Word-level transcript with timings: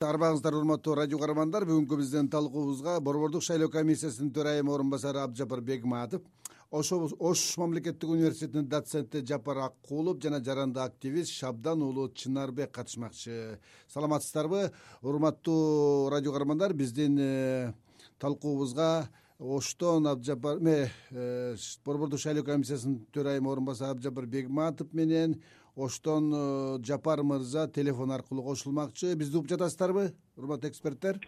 арбаңыздар 0.00 0.54
урматтуу 0.56 0.94
радио 0.96 1.18
каармандар. 1.20 1.66
Бүгүнкү 1.68 1.98
биздин 2.00 2.30
талкуубузга 2.32 2.94
борбордук 3.04 3.42
шайлоо 3.44 3.68
комиссиясынын 3.68 4.30
төрайымы 4.32 4.72
орун 4.72 4.88
басары 4.88 5.20
абдыжапар 5.20 5.60
бегматов 5.60 6.22
ош 6.70 7.42
мамлекеттик 7.60 8.08
университетинин 8.08 8.66
доценти 8.66 9.20
жапар 9.28 9.58
аккулов 9.66 10.22
жана 10.22 10.40
жарандык 10.42 10.82
активист 10.82 11.34
шабдан 11.34 11.82
уулу 11.82 12.08
чынарбек 12.14 12.72
катышмакчы. 12.72 13.58
Саламатсыздарбы 13.92 14.72
урматтуу 15.02 16.08
радио 16.08 16.32
каармандар? 16.32 16.72
Биздин 16.72 17.18
э, 17.20 17.74
талкуубузга 18.18 19.10
оштон 19.38 20.06
абдыжапар 20.06 20.56
э, 20.62 21.56
борбордук 21.84 22.20
шайлоо 22.20 22.44
комиссиясынын 22.44 23.04
төрайымы 23.12 23.52
орун 23.52 23.66
басары 23.66 23.90
абдыжапар 23.90 24.24
бегматов 24.24 24.94
менен 24.94 25.42
оштон 25.80 26.30
э, 26.34 26.78
жапар 26.84 27.22
мырза 27.22 27.66
телефон 27.68 28.12
аркылуу 28.12 28.44
кошулмакчы 28.44 29.14
бизди 29.14 29.36
угуп 29.36 29.48
жатасыздарбы 29.50 30.12
урматтуу 30.36 30.70
эксперттер 30.70 31.20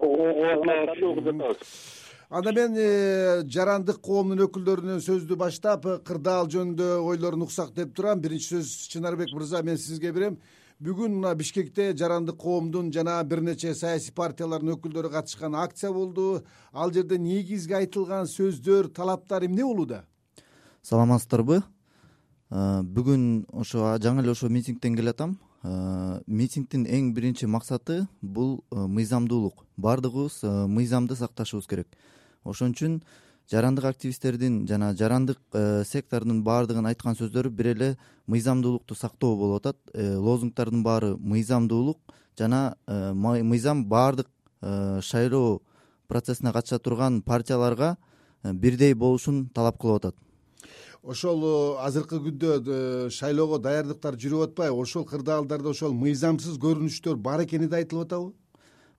угуп 0.00 1.24
жатабыз 1.24 1.58
анда 2.28 2.52
мен 2.52 2.76
э, 2.76 3.42
жарандык 3.48 4.00
коомдун 4.04 4.44
өкүлдөрүнөн 4.46 5.00
сөздү 5.04 5.36
баштап 5.40 5.86
э, 5.86 5.98
кырдаал 6.04 6.50
жөнүндө 6.52 7.00
ойлорун 7.00 7.46
уксак 7.46 7.72
деп 7.74 7.94
турам 7.96 8.20
биринчи 8.20 8.54
сөз 8.54 8.74
чынарбек 8.92 9.32
мырза 9.34 9.64
мен 9.66 9.80
сизге 9.80 10.12
берем 10.12 10.38
бүгүн 10.80 11.16
мына 11.18 11.34
бишкекте 11.34 11.90
жарандык 11.96 12.38
коомдун 12.40 12.92
жана 12.92 13.18
бир 13.24 13.40
нече 13.40 13.74
саясий 13.74 14.14
партиялардын 14.14 14.76
өкүлдөрү 14.76 15.10
катышкан 15.16 15.56
акция 15.56 15.90
болду 15.92 16.44
ал 16.72 16.92
жерде 16.92 17.18
негизги 17.18 17.74
айтылган 17.82 18.30
сөздөр 18.30 18.92
талаптар 18.94 19.44
эмне 19.44 19.64
болууда 19.64 20.04
саламатсыздарбы 20.82 21.62
Э, 21.62 21.79
бүгүн 22.50 23.46
ошо 23.54 23.94
жаңы 24.02 24.24
эле 24.24 24.32
ошо 24.32 24.48
митингден 24.50 24.96
келатам 24.98 25.36
э, 25.62 26.20
митингдин 26.26 26.84
эң 26.86 27.12
биринчи 27.14 27.46
максаты 27.46 28.08
бул 28.20 28.64
э, 28.72 28.86
мыйзамдуулук. 28.86 29.64
Баардыгыбыз 29.76 30.42
мыйзамды 30.66 31.14
сакташыбыз 31.14 31.68
керек. 31.70 31.86
Ошон 32.42 32.74
үчүн 32.74 33.02
жарандык 33.50 33.84
активисттердин 33.84 34.66
жана 34.66 34.94
жарандык 34.98 35.38
сектордун 35.86 36.42
баардыгынын 36.42 36.90
айткан 36.90 37.14
сөздөрү 37.14 37.50
бир 37.50 37.70
эле 37.74 37.90
мыйзамдуулукту 38.26 38.96
сактоо 38.98 39.36
болуп 39.36 39.60
атат. 39.62 39.78
Лозунгдардын 39.94 40.82
баары 40.82 41.16
мыйзамдуулук 41.18 41.98
жана 42.38 42.74
мыйзам 42.86 43.84
баардык 43.86 44.26
шайлоо 44.60 45.60
процессине 46.08 46.52
катыша 46.52 46.80
турган 46.80 47.22
партияларга 47.22 47.96
бирдей 48.42 48.94
болушун 48.94 49.48
талап 49.54 49.78
кылып 49.78 50.04
атат 50.04 50.16
ошол 51.02 51.44
э, 51.44 51.84
азыркы 51.86 52.18
күндө 52.20 52.56
э, 52.60 53.10
шайлоого 53.10 53.58
даярдыктар 53.58 54.16
жүрүп 54.20 54.50
атпайбы 54.50 54.82
ошол 54.82 55.06
кырдаалдарда 55.08 55.72
ошол 55.72 55.94
мыйзамсыз 55.96 56.58
көрүнүштөр 56.60 57.16
бар 57.16 57.44
экени 57.46 57.68
да 57.68 57.80
айтылып 57.80 58.06
атабы? 58.06 58.32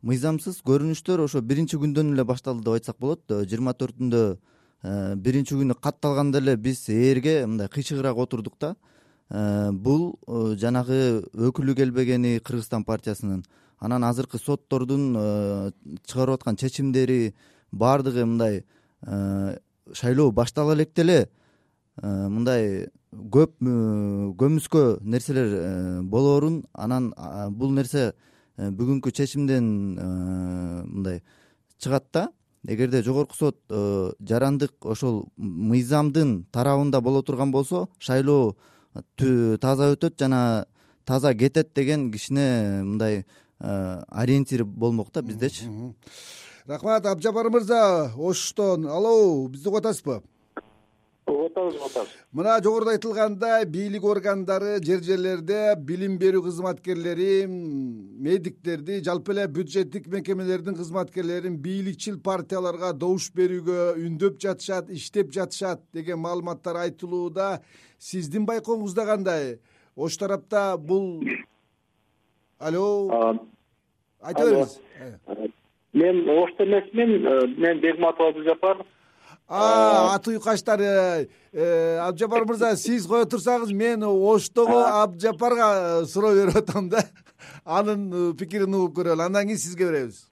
Мыйзамсыз 0.02 0.62
көрүнүштөр 0.66 1.26
ошо 1.28 1.42
биринчи 1.42 1.78
күндөн 1.78 2.14
эле 2.16 2.26
башталды 2.26 2.66
деп 2.66 2.80
айтсак 2.80 2.98
болот 3.00 3.22
э, 3.30 3.44
жыйырма 3.46 3.76
төртүндө 3.78 4.24
биринчи 5.22 5.54
күнү 5.54 5.76
катталганда 5.78 6.40
эле 6.42 6.56
биз 6.58 6.88
ээрге 6.90 7.46
мындай 7.46 7.70
кыйчыгыраак 7.70 8.18
отурдук 8.18 8.56
да 8.60 8.74
бул 9.72 10.16
жанагы 10.58 11.22
өкүлү 11.38 11.76
келбегени 11.78 12.40
кыргызстан 12.40 12.84
партиясынын 12.84 13.44
анан 13.78 14.04
азыркы 14.04 14.42
соттордун 14.42 15.14
чыгарып 16.10 16.40
аткан 16.40 16.58
чечимдери 16.58 17.36
баардыгы 17.72 18.26
мындай 18.26 18.64
шайлоо 19.94 20.32
баштала 20.32 20.74
электе 20.74 21.06
эле 21.06 21.30
мындай 22.02 22.90
көп 23.12 23.54
э, 23.62 23.72
көмүскө 24.40 25.02
нерселер 25.06 25.54
э, 25.54 26.02
болоорун 26.02 26.64
анан 26.74 27.12
бул 27.54 27.74
нерсе 27.76 28.12
бүгүнкү 28.58 29.12
чечимден 29.12 29.66
мындай 29.96 31.22
чыгат 31.80 32.06
да. 32.14 32.30
Эгерде 32.68 33.02
жогорку 33.02 33.34
сот 33.34 33.58
жарандык 34.20 34.86
ошол 34.86 35.24
мыйзамдын 35.38 36.46
тарабында 36.54 37.02
боло 37.02 37.24
турган 37.24 37.52
болсо 37.52 37.88
шайлоо 37.98 38.56
таза 39.58 39.90
өтөт 39.96 40.20
жана 40.20 40.66
таза 41.06 41.34
кетет 41.34 41.74
деген 41.74 42.12
кичине 42.12 42.84
мындай 42.84 43.26
ориентир 43.60 44.64
болмок 44.66 45.12
да 45.12 45.22
биздечи. 45.22 45.66
рахмат 46.66 47.06
абдыжапар 47.06 47.50
мырза 47.50 48.12
оштон 48.16 48.86
алло 48.86 49.48
бизди 49.48 49.68
угуп 49.68 49.80
атасызбы 49.80 50.22
угуп 51.32 51.52
атабыз 51.52 51.76
угуп 51.76 51.90
атабыз 51.90 52.16
мына 52.40 52.58
жогоруда 52.64 52.96
айтылгандай 52.96 53.66
бийлик 53.76 54.08
органдары 54.14 54.74
жер 54.88 55.04
жерлерде 55.08 55.62
билим 55.90 56.18
берүү 56.22 56.44
кызматкерлери 56.48 57.46
медиктерди 57.48 59.00
жалпы 59.08 59.36
эле 59.36 59.48
бюджеттик 59.60 60.08
мекемелердин 60.16 60.76
кызматкерлерин 60.76 61.58
бийликчил 61.68 62.20
партияларга 62.30 62.94
добуш 62.94 63.32
берүүгө 63.38 63.80
үндөп 64.08 64.42
жатышат 64.46 64.92
иштеп 64.98 65.32
жатышат 65.38 65.82
деген 65.94 66.20
маалыматтар 66.26 66.84
айтылууда 66.86 67.62
сиздин 68.02 68.46
байкооңузда 68.50 69.06
кандай? 69.06 69.58
Ош 69.96 70.18
тарапта 70.18 70.76
бул 70.78 71.22
алло? 72.60 72.86
Айта 74.22 74.46
бериңиз. 74.46 74.80
мен 75.94 76.30
ошто 76.30 76.64
эмесмин 76.64 77.26
э, 77.26 77.48
мен 77.58 77.80
бегматов 77.82 78.30
абдыжапар 78.30 78.86
аты 79.52 80.32
уйкаштар 80.32 80.80
э, 80.82 81.28
э, 81.52 81.98
абдыжапар 82.00 82.46
мырза 82.46 82.76
сиз 82.78 83.06
кое 83.08 83.26
турсаңыз 83.26 83.74
мен 83.76 84.04
оштогу 84.04 84.78
абдыжапарга 84.80 86.06
суроо 86.06 86.34
берип 86.36 86.56
атам 86.56 86.90
да. 86.90 87.04
Анын 87.66 88.36
пикирин 88.38 88.74
угуп 88.74 88.96
көрөлү. 89.00 89.26
Андан 89.26 89.50
кийин 89.50 89.60
сизге 89.60 89.90
беребиз. 89.90 90.30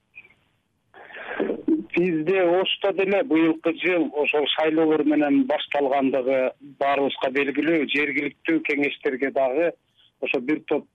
Бизде 1.97 2.44
ошто 2.62 2.94
деле 2.94 3.24
быйылкы 3.24 3.74
жыл 3.84 4.07
ошол 4.24 4.47
шайлоолор 4.56 5.03
менен 5.03 5.44
башталгандыгы 5.51 6.40
баарыбызга 6.80 7.31
белгилүү 7.36 7.90
жергиликтүү 7.91 8.62
кеңештерге 8.69 9.34
дагы 9.36 9.74
ошо 10.22 10.40
бир 10.40 10.63
топ 10.72 10.88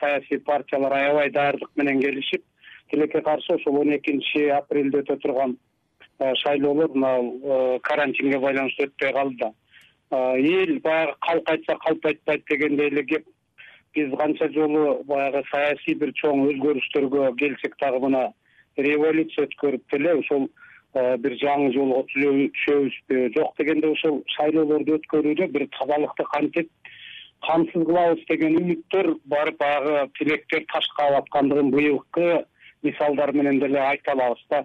саясий 0.00 0.42
партиялар 0.50 0.98
аябай 0.98 1.30
даярдык 1.30 1.70
менен 1.76 2.00
келишип 2.02 2.42
тилекке 2.90 3.22
каршы 3.22 3.54
ошол 3.54 3.80
он 3.84 3.94
экинчи 4.00 4.48
апрелде 4.48 5.04
өтө 5.04 5.20
турган 5.22 5.58
Э, 5.58 5.67
шайлоолор 6.18 6.90
мына 6.94 7.78
карантинге 7.88 8.38
байланыштуу 8.38 8.86
өтпөй 8.86 9.12
калды 9.12 9.36
да. 9.40 9.52
Эл 10.36 10.78
баягы 10.84 11.14
калк 11.26 11.50
айтса 11.50 11.76
калп 11.84 12.06
айтпайт 12.06 12.44
дегендей 12.50 12.88
эле 12.88 13.04
кеп 13.04 13.26
биз 13.94 14.14
канча 14.18 14.48
жолу 14.52 15.02
баягы 15.04 15.42
саясий 15.50 15.94
бир 15.94 16.12
чоң 16.20 16.46
өзгөрүштөргө 16.50 17.34
келсек 17.38 17.76
дагы 17.80 18.00
мына 18.06 18.24
революция 18.76 19.46
өткөрүп 19.46 19.84
деле 19.92 20.14
ошол 20.20 20.48
бир 20.94 21.36
жаңы 21.42 21.72
жолго 21.76 22.04
түшөбүзбү 22.12 23.22
жок 23.36 23.54
дегенде 23.58 23.92
ошол 23.92 24.22
шайлоолорду 24.36 24.98
өткөрүүдө 24.98 25.48
бир 25.54 25.66
тазалыкты 25.78 26.24
кантип 26.32 26.70
камсыз 27.46 27.84
кылабыз 27.86 28.24
деген 28.30 28.56
үмүттөр 28.62 29.12
бар 29.30 29.52
баягы 29.60 30.08
тилектер 30.18 30.64
таш 30.72 30.88
каап 30.96 31.20
аткандыгын 31.22 31.70
быйылкы 31.74 32.44
мисалдар 32.82 33.32
менен 33.32 33.60
деле 33.60 33.80
айта 33.80 34.12
алабыз 34.12 34.44
да 34.50 34.64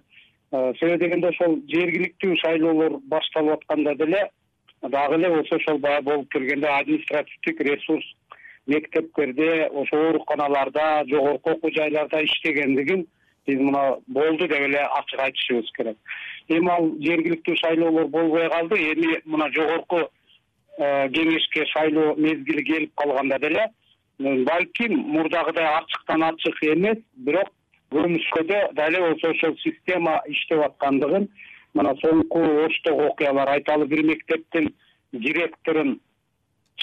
себеби 0.54 1.00
дегенде 1.02 1.30
ошол 1.32 1.56
жергиликтүү 1.72 2.36
шайлоолор 2.44 3.00
башталып 3.10 3.64
атканда 3.64 3.96
деле 3.98 4.20
дагы 4.82 5.16
эле 5.16 5.30
болсо 5.34 5.56
ошол 5.56 5.80
баягы 5.80 6.06
болуп 6.06 6.30
келгенде 6.32 6.68
административдик 6.68 7.62
ресурс 7.62 8.06
мектептерде 8.68 9.68
ошо 9.72 9.98
ооруканаларда 9.98 11.06
жогорку 11.10 11.56
окуу 11.56 11.72
жайларда 11.74 12.24
иштегендигин 12.24 13.08
биз 13.48 13.60
мына 13.60 13.98
болду 14.08 14.48
деп 14.48 14.60
эле 14.60 14.80
ачык 14.80 15.20
айтышыбыз 15.20 15.72
керек. 15.78 15.98
Эми 16.50 16.70
ал 16.70 16.92
жергиликтүү 17.02 17.56
шайлоолор 17.56 18.08
болбой 18.08 18.50
калды 18.50 18.78
эми 18.92 19.22
мына 19.26 19.50
жогорку 19.58 20.04
э, 20.78 21.10
кеңешке 21.10 21.66
шайлоо 21.66 22.16
мезгили 22.16 22.64
келип 22.64 22.94
калганда 22.96 23.40
деле 23.40 23.68
балким 24.20 24.98
мурдагыдай 25.00 25.66
ачыктан 25.66 26.24
ачык 26.24 26.64
эмес 26.64 27.00
бирок 27.16 27.50
көрүнүшкөдө 27.96 28.62
дале 28.78 29.02
болсо 29.06 29.34
ошол 29.34 29.58
система 29.64 30.20
иштеп 30.34 30.64
аткандыгын 30.68 31.28
мына 31.78 31.94
соңку 32.02 32.42
оштогу 32.66 33.08
окуялар 33.12 33.54
айталы 33.56 33.88
бир 33.92 34.04
мектептин 34.10 34.74
директорун 35.14 36.00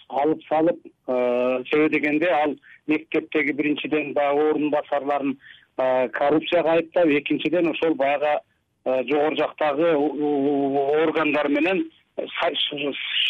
алып 0.09 0.43
салып 0.49 0.79
э, 0.87 1.62
себеби 1.71 1.97
дегенде 1.97 2.31
ал 2.35 2.55
мектептеги 2.87 3.53
биринчиден 3.53 4.12
баягы 4.15 4.51
орун 4.51 4.71
басарларын 4.71 5.37
э, 5.79 6.09
коррупцияга 6.09 6.73
айыптап 6.77 7.07
экинчиден 7.07 7.71
ошол 7.71 7.95
баягы 7.95 8.39
э, 8.85 9.03
жогору 9.09 9.37
жактагы 9.37 9.93
органдар 11.05 11.49
менен 11.49 11.85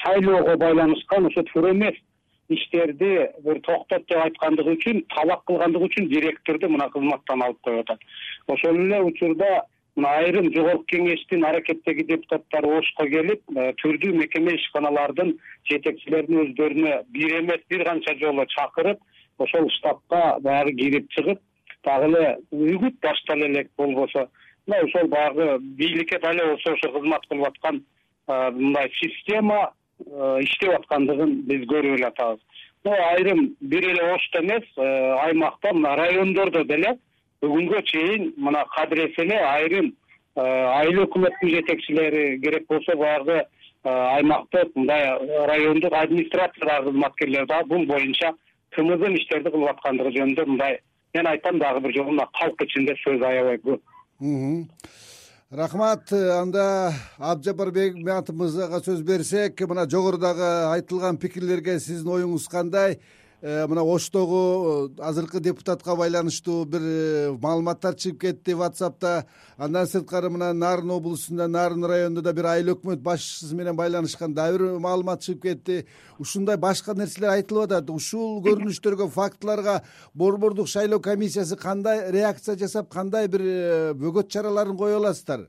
шайлоого 0.03 0.57
байланышкан 0.57 1.27
ошо 1.27 1.43
туура 1.43 1.73
эмес 1.73 1.97
иштерди 2.51 3.11
бир 3.45 3.61
токтот 3.67 4.07
деп 4.09 4.23
айткандыгы 4.25 4.77
үчүн 4.77 5.03
талак 5.15 5.45
кылгандыгы 5.49 5.89
үчүн 5.89 6.09
директорду 6.11 6.71
мына 6.73 6.89
кызматтан 6.95 7.45
алып 7.47 7.61
коюп 7.67 7.85
атат 7.85 8.01
ошол 8.55 8.81
эле 8.85 9.01
учурда 9.11 9.51
мына 9.97 10.15
айрым 10.23 10.51
жогорку 10.55 10.85
кеңештин 10.93 11.45
аракеттеги 11.47 12.07
депутаттары 12.11 12.73
ошко 12.79 13.07
келип 13.11 13.43
э, 13.57 13.73
түрдүү 13.83 14.15
мекеме 14.19 14.57
ишканалардын 14.59 15.35
жетекчилерин 15.71 16.43
өздөрүнө 16.45 16.97
бир 17.15 17.37
эмес 17.41 17.65
бир 17.71 17.85
канча 17.89 18.17
жолу 18.23 18.47
чакырып 18.57 19.01
ошол 19.39 19.71
штабка 19.79 20.39
баягы 20.41 20.77
кирип 20.83 21.11
чыгып 21.17 21.43
дагы 21.85 22.11
эле 22.11 22.37
үгүт 22.75 23.01
баштала 23.03 23.47
элек 23.47 23.71
болбосо 23.79 24.29
мына 24.67 24.85
ошол 24.87 25.09
баягы 25.09 25.59
бийликке 25.61 26.19
дале 26.19 26.47
болсо 26.53 26.75
ошо 26.75 26.93
кызмат 26.99 27.27
кылып 27.29 27.49
аткан 27.49 27.85
мындай 28.29 28.91
система 29.03 29.71
иштеп 30.45 30.75
аткандыгын 30.79 31.37
биз 31.51 31.67
көрүп 31.71 31.99
эле 31.99 32.11
мына 32.85 32.97
айрым 33.13 33.57
бир 33.61 33.85
эле 33.91 34.13
ошто 34.15 34.41
эмес 34.41 34.67
аймакта 34.79 35.73
мына 35.73 35.97
райондордо 35.97 36.65
деле 36.65 36.97
бүгүнгө 37.43 37.83
чейин 37.93 38.33
мына 38.37 38.65
кадыресе 38.77 39.23
эле 39.23 39.39
айрым 39.53 39.93
айыл 40.37 41.03
өкмөттүн 41.05 41.51
жетекчилери 41.57 42.39
керек 42.41 42.67
болсо 42.69 42.97
баягы 42.97 43.43
аймактык 43.85 44.77
мындай 44.77 45.11
райондук 45.47 45.93
администрациядагы 45.93 46.91
кызматкерлер 46.91 47.47
дагы 47.47 47.69
бул 47.69 47.87
боюнча 47.87 48.33
тымызын 48.77 49.17
иштерди 49.17 49.51
кылып 49.51 49.71
аткандыгы 49.75 50.13
жөнүндө 50.17 50.47
мындай 50.47 50.79
мен 51.15 51.27
айтам 51.27 51.59
дагы 51.59 51.81
бир 51.87 51.97
жолу 51.97 52.13
мына 52.17 52.29
калк 52.41 52.63
ичинде 52.63 52.97
сөз 53.05 53.23
аябай 53.23 53.59
көп 53.65 53.81
рахмат 55.51 56.13
анда 56.13 56.95
абджапар 57.19 57.73
бегматов 57.75 58.37
мырзага 58.39 58.79
сөз 58.85 59.01
берсек 59.03 59.59
мына 59.67 59.83
жогорудагы 59.91 60.47
айтылган 60.77 61.19
пикирлерге 61.19 61.81
сиздин 61.81 62.13
оюңуз 62.15 62.47
кандай? 62.49 62.93
Э, 62.95 63.20
мына 63.43 63.83
оштогу 63.83 64.91
э, 64.99 65.03
азыркы 65.03 65.41
депутатка 65.41 65.95
байланыштуу 65.97 66.67
бир 66.67 66.81
э, 66.81 67.37
маалыматтар 67.41 67.95
чыгып 67.95 68.21
кетти 68.21 68.53
whatsappта. 68.53 69.25
Андан 69.57 69.87
сырткары 69.87 70.29
мына 70.29 70.53
нарын 70.53 70.91
облусунда 70.91 71.49
нарын 71.49 71.85
районунда 71.85 72.21
да 72.21 72.33
бир 72.33 72.45
айыл 72.45 72.75
өкмөт 72.75 73.01
башчысы 73.01 73.55
менен 73.55 73.77
байланышкан 73.77 74.35
дагы 74.35 74.59
бир 74.59 74.79
маалымат 74.79 75.23
чыгып 75.25 75.43
кетти. 75.43 75.87
Ушундай 76.19 76.59
башка 76.59 76.93
нерселер 76.95 77.31
айтылып 77.31 77.71
атат. 77.71 77.89
Ушул 77.91 78.43
көрүнүштөргө 78.45 79.09
фактыларга 79.09 79.83
борбордук 80.13 80.69
шайлоо 80.69 81.01
комиссиясы 81.01 81.57
кандай 81.57 82.11
реакция 82.13 82.59
жасап 82.59 82.93
кандай 82.93 83.29
бир 83.29 83.95
бөгөт 83.97 84.29
чараларын 84.29 84.77
кое 84.77 84.97
аласыздар 84.97 85.49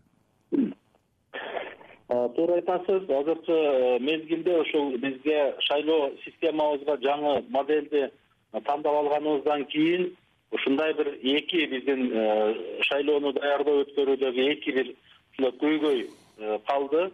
туура 2.11 2.55
айтасыз 2.55 3.09
азыркы 3.09 3.53
э, 3.53 3.99
мезгилде 3.99 4.57
ушул 4.59 4.97
бизге 4.97 5.55
шайлоо 5.67 6.11
системабызга 6.25 6.97
жаңы 6.99 7.45
модельди 7.49 8.09
тандап 8.51 8.93
алганыбыздан 8.93 9.63
кийин 9.65 10.17
ушундай 10.51 10.93
бир 10.93 11.07
эки 11.21 11.65
биздин 11.71 12.11
э, 12.11 12.81
шайлоону 12.89 13.31
даярдоо 13.33 13.83
өткөрүүдөгү 13.85 14.47
эки 14.51 14.71
бир 14.71 14.93
ушундай 15.31 15.53
көйгөй 15.63 16.09
э, 16.39 16.59
калды. 16.67 17.11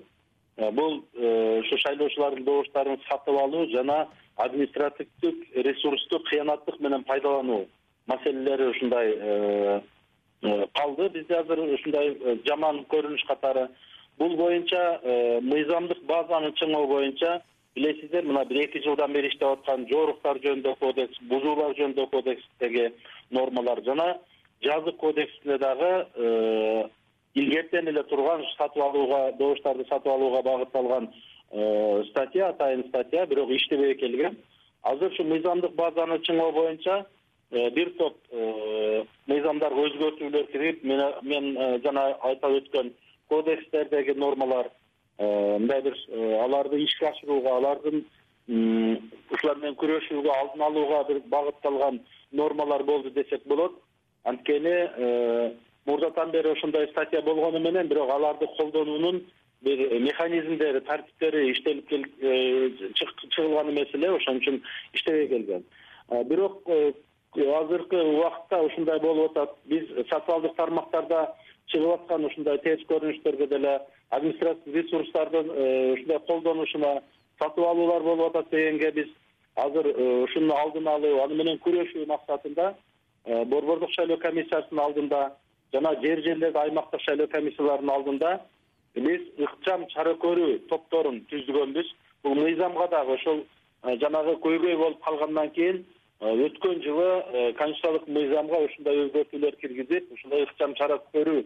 Бул 0.57 1.03
ушу 1.13 1.77
шайлоочулардын 1.83 2.43
добуштарын 2.43 2.97
сатып 3.05 3.35
алуу 3.37 3.67
жана 3.69 4.07
административдик 4.41 5.43
ресурсту 5.53 6.17
кыянаттык 6.31 6.79
менен 6.79 7.03
пайдалануу 7.03 7.67
маселелери 8.07 8.65
ушундай 8.71 9.83
калды. 10.73 11.09
Бизде 11.09 11.35
азыр 11.35 11.59
ушундай 11.59 12.39
жаман 12.47 12.87
көрүнүш 12.89 13.27
катары 13.27 13.67
бул 14.17 14.35
боюнча 14.35 14.99
э, 15.03 15.39
мыйзамдык 15.41 16.01
базаны 16.09 16.51
чыңоо 16.57 16.87
боюнча 16.87 17.41
билесиздер 17.75 18.25
мына 18.25 18.45
бир 18.49 18.63
эки 18.63 18.81
жылдан 18.83 19.13
бери 19.13 19.29
иштеп 19.29 19.49
аткан 19.49 19.85
жоруктар 19.89 20.39
жөнүндөгү 20.41 20.79
кодекс 20.81 21.19
бузуулар 21.29 21.75
жөнүндөгү 21.77 22.09
кодекстеги 22.15 22.87
нормалар 23.31 23.83
жана 23.85 24.07
жазык 24.65 24.97
кодексинде 24.97 25.57
дагы 25.61 25.91
э, 26.15 26.87
илгертен 27.35 27.87
эле 27.87 28.03
турган 28.09 28.43
сатып 28.57 28.83
алууга 28.83 29.31
добуштарды 29.37 29.85
сатып 29.89 30.13
алууга 30.13 30.41
багытталган 30.49 31.11
э, 31.51 32.03
статья 32.09 32.49
атайын 32.49 32.87
статья 32.89 33.25
бирок 33.27 33.51
иштебей 33.51 33.95
келген 33.95 34.37
азыр 34.81 35.11
ушу 35.11 35.23
мыйзамдык 35.23 35.75
базаны 35.75 36.17
чыңоо 36.25 36.51
боюнча 36.53 37.05
бир 37.51 37.93
топ 37.97 38.17
мыйзамдарга 39.27 39.83
өзгөртүүлөр 39.87 40.47
кирип 40.51 40.81
мен 40.83 41.53
жана 41.83 42.09
айтып 42.27 42.57
өткөн 42.57 42.89
кодекстердеги 43.29 44.11
нормалар 44.11 44.69
э, 45.17 45.57
мындай 45.59 45.81
бир 45.81 45.95
э, 46.07 46.39
аларды 46.43 46.81
ишке 46.83 47.07
ашырууга 47.07 47.57
алардын 47.57 48.05
ушулар 48.47 49.57
менен 49.59 49.75
күрөшүүгө 49.75 50.31
алдын 50.31 50.61
алууга 50.63 51.03
бир 51.09 51.19
багытталган 51.27 51.99
нормалар 52.31 52.83
болду 52.83 53.09
десек 53.11 53.43
болот. 53.45 53.73
Анткени 54.23 54.75
э, 54.87 55.53
мурдатан 55.85 56.31
бери 56.31 56.49
ошондой 56.49 56.87
статья 56.87 57.21
болгону 57.21 57.59
менен 57.59 57.87
бирок 57.87 58.09
аларды 58.09 58.47
колдонуунун 58.57 59.25
бир 59.61 59.99
механизмдери 59.99 60.79
тартиптери 60.79 61.51
иштелип 61.51 61.89
чыгылган 61.89 63.71
эмес 63.71 63.93
эле 63.93 64.15
ошон 64.15 64.37
үчүн 64.37 64.61
иштебей 64.93 65.27
келген. 65.27 65.65
Бирок 66.25 66.63
азыркы 67.35 67.97
убакытта 68.01 68.61
ушундай 68.63 68.99
болуп 68.99 69.37
атат. 69.37 69.55
Биз 69.65 69.87
социалдык 70.09 70.55
тармактарда 70.55 71.35
чыгып 71.71 71.93
аткан 71.93 72.25
ушундай 72.25 72.57
терс 72.63 72.83
көрүнүштөргө 72.89 73.47
деле 73.51 73.73
административдик 74.09 74.85
ресурстардын 74.85 75.49
э, 75.51 75.93
ушундай 75.93 76.19
колдонушуна 76.27 76.91
сатып 77.39 77.65
алуулар 77.65 78.03
болуп 78.03 78.35
атат 78.35 78.51
дегенге 78.51 78.91
биз 78.91 79.09
азыр 79.55 79.87
э, 79.87 80.23
ушуну 80.23 80.55
алдын 80.55 80.87
алуу 80.87 81.21
аны 81.23 81.35
менен 81.35 81.59
күрөшүү 81.65 82.07
максатында 82.07 82.73
э, 83.25 83.43
борбордук 83.45 83.91
шайлоо 83.95 84.17
комиссиясынын 84.17 84.83
алдында 84.83 85.21
жана 85.73 85.93
жер 86.01 86.23
жерлерде 86.23 86.59
аймактык 86.59 87.01
шайлоо 87.01 87.27
комиссияларынын 87.27 87.95
алдында 87.95 88.39
биз 88.95 89.27
ыкчам 89.37 89.85
чара 89.93 90.15
көрүү 90.23 90.67
топторун 90.69 91.21
түзгөнбүз 91.31 91.93
бул 92.23 92.35
мыйзамга 92.35 92.87
дагы 92.95 93.19
ошол 93.19 93.43
жанагы 94.01 94.39
көйгөй 94.45 94.75
болуп 94.77 95.03
калгандан 95.03 95.51
кийин 95.57 95.85
өткөн 96.19 96.81
жылы 96.81 97.53
конституциялык 97.59 98.07
мыйзамга 98.07 98.63
ушундай 98.65 99.05
өзгөртүүлөр 99.05 99.55
киргизип 99.61 100.11
ушундай 100.13 100.47
ыкчам 100.47 100.73
чара 100.79 100.97
көрүү 101.13 101.43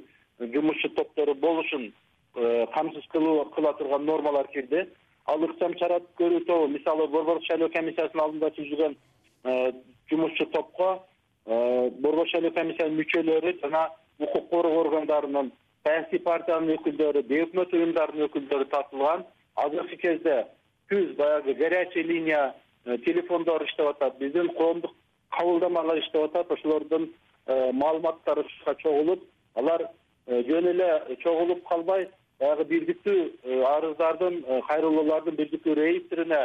жумушчу 0.47 0.89
топтору 0.89 1.35
болушун 1.35 1.93
э, 2.35 2.65
камсыз 2.73 3.05
кыла 3.11 3.73
турган 3.73 4.05
нормалар 4.05 4.47
кирди. 4.47 4.87
Ал 5.25 5.43
ыкчам 5.43 5.75
чара 5.75 5.99
көрүү 6.17 6.45
тобу 6.45 6.67
мисалы 6.67 7.07
борбордук 7.07 7.45
шайлоо 7.45 7.69
комиссиясынын 7.69 8.23
алдында 8.23 8.49
түзүлгөн 8.55 8.95
э, 9.43 9.71
жумушчу 10.09 10.45
топко 10.45 11.03
э, 11.45 11.89
борбордук 11.99 12.31
шайлоо 12.31 12.51
комиссиянын 12.51 12.97
мүчөлөрү 12.97 13.59
жана 13.61 13.89
укук 14.19 14.49
коргоо 14.49 14.81
органдарынын 14.85 15.51
саясий 15.83 16.19
партиянын 16.19 16.75
өкүлдөрү 16.77 17.23
бейөкмөт 17.29 17.73
уюмдардын 17.73 18.25
өкүлдөрү 18.29 18.69
тартылган. 18.73 19.25
Азыркы 19.55 19.97
кезде 19.97 20.45
түз 20.89 21.15
баягы 21.17 21.53
горячий 21.53 22.03
линия 22.03 22.53
телефондору 22.85 23.65
иштеп 23.65 23.87
атат. 23.87 24.17
Биздин 24.19 24.49
коомдук 24.57 24.91
кабылдамалар 25.37 25.97
иштеп 25.97 26.29
атат. 26.29 26.51
Ошолордун 26.51 27.09
маалыматтары 27.47 28.45
чогулуп 28.81 29.23
алар 29.55 29.87
Э, 30.27 30.43
жөн 30.45 30.67
эле 30.69 31.15
чогулуп 31.23 31.63
калбай 31.67 32.05
баягы 32.39 32.65
бирдиктүү 32.69 33.21
э, 33.43 33.55
арыздардын 33.65 34.37
э, 34.45 34.59
кайрылуулардын 34.67 35.37
бирдиктүү 35.39 35.73
реестрине 35.79 36.41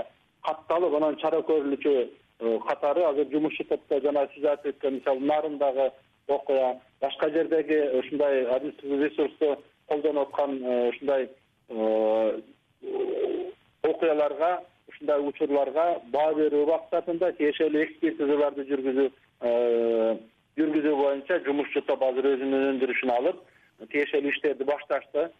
катталып 0.48 0.96
анан 0.96 1.18
чара 1.20 1.42
көрүлүүчү 1.44 1.92
катары 2.64 3.04
азыр 3.04 3.28
жумушчу 3.32 3.66
топто 3.68 4.00
жана 4.00 4.26
сиз 4.32 4.44
айтып 4.48 4.72
өткөн 4.72 4.96
мисалы 4.96 5.28
нарындагы 5.28 5.90
окуя 6.28 6.72
башка 7.04 7.28
жердеги 7.36 7.78
ушундай 8.00 8.46
административдик 8.56 9.04
ресурсту 9.04 9.52
колдонуп 9.92 10.28
аткан 10.28 10.56
ушундай 10.88 11.28
окуяларга 13.82 14.50
ушундай 14.88 15.20
учурларга 15.28 15.86
баа 16.14 16.32
берүү 16.34 16.66
максатында 16.70 17.32
тиешелүү 17.40 17.82
экспертизаларды 17.86 18.66
жүргүзүү 18.70 19.08
жүргүзүү 20.56 20.94
боюнча 21.02 21.40
жумушчу 21.44 21.82
топ 21.88 22.02
азыр 22.06 22.30
өзүнүн 22.36 22.70
өндүрүшүн 22.72 23.12
алып 23.18 23.42
тиешелүү 23.92 24.32
иштерди 24.32 24.64
башташты. 24.64 25.30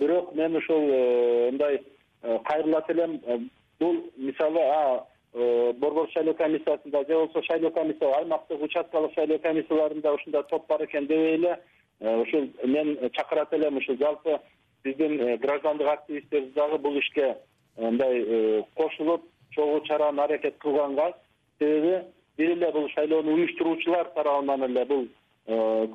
Бирок 0.00 0.34
мен 0.34 0.56
ушул 0.56 0.88
э, 0.90 1.50
мындай 1.50 1.82
э, 2.22 2.38
кайрылат 2.44 2.90
элем 2.90 3.20
э, 3.26 3.38
бул 3.80 4.10
мисалы 4.16 5.02
борбордук 5.32 6.10
шайлоо 6.12 6.34
комиссиясында 6.34 7.04
же 7.06 7.14
болбосо 7.14 7.42
шайлоо 7.42 7.70
комиссия 7.70 8.14
аймактык 8.16 8.62
участкалык 8.62 9.12
шайлоо 9.14 9.38
комиссияларында 9.38 10.12
ушундай 10.14 10.42
топ 10.48 10.66
бар 10.68 10.84
экен 10.84 11.06
дебей 11.06 11.34
эле 11.34 11.58
ушул 12.00 12.48
мен 12.64 13.10
чакырат 13.12 13.52
элем 13.52 13.76
ушул 13.76 13.96
жалпы 13.98 14.38
биздин 14.84 15.36
граждандык 15.36 15.86
активисттерибиз 15.86 16.54
дагы 16.54 16.78
бул 16.78 16.98
ишке 16.98 17.36
мындай 17.78 18.64
кошулуп 18.74 19.24
чогуу 19.54 19.80
чараны 19.86 20.20
аракет 20.20 20.58
кылганга 20.58 21.12
себеби 21.58 22.04
бир 22.36 22.50
эле 22.50 22.72
бул 22.72 22.88
шайлоону 22.90 23.34
уюштуруучулар 23.34 24.12
тарабынан 24.14 24.62
эле 24.70 24.84
бул 24.84 25.08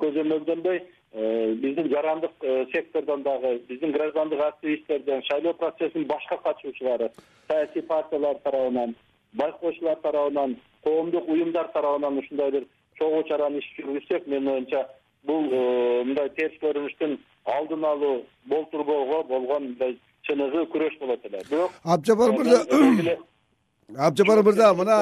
көзөмөлдөнбөй 0.00 0.82
Э, 1.16 1.54
биздин 1.54 1.88
жарандык 1.90 2.32
э, 2.42 2.66
сектордон 2.72 3.22
дагы 3.22 3.60
биздин 3.68 3.92
граждандык 3.92 4.40
активисттерден 4.40 5.22
шайлоо 5.22 5.52
процессинин 5.54 6.08
башка 6.08 6.36
катышуучулары 6.38 7.08
саясий 7.46 7.82
партиялар 7.82 8.34
тарабынан 8.42 8.96
байкоочулар 9.32 9.94
тарабынан 10.02 10.56
коомдук 10.82 11.28
уюмдар 11.28 11.68
тарабынан 11.68 12.18
ушундай 12.18 12.50
бир 12.50 12.66
чогуу 12.98 13.22
чараны 13.28 13.58
иш 13.58 13.70
жүргүзсөк 13.76 14.26
менин 14.26 14.48
оюмча 14.48 14.88
бул 15.22 15.46
э, 15.52 16.02
мындай 16.02 16.30
терс 16.30 16.58
көрүнүштүн 16.64 17.16
алдын 17.44 17.84
алуу 17.84 18.24
болтурбоого 18.46 19.22
болгон 19.22 19.68
мындай 19.68 19.96
чыныгы 20.26 20.66
күрөш 20.72 20.98
болот 21.00 21.24
эле. 21.28 21.40
Бирок 21.50 21.72
абжапар 21.82 22.32
мырза 22.32 23.18
абжапар 24.08 24.42
мырза 24.42 24.74
мына 24.74 24.98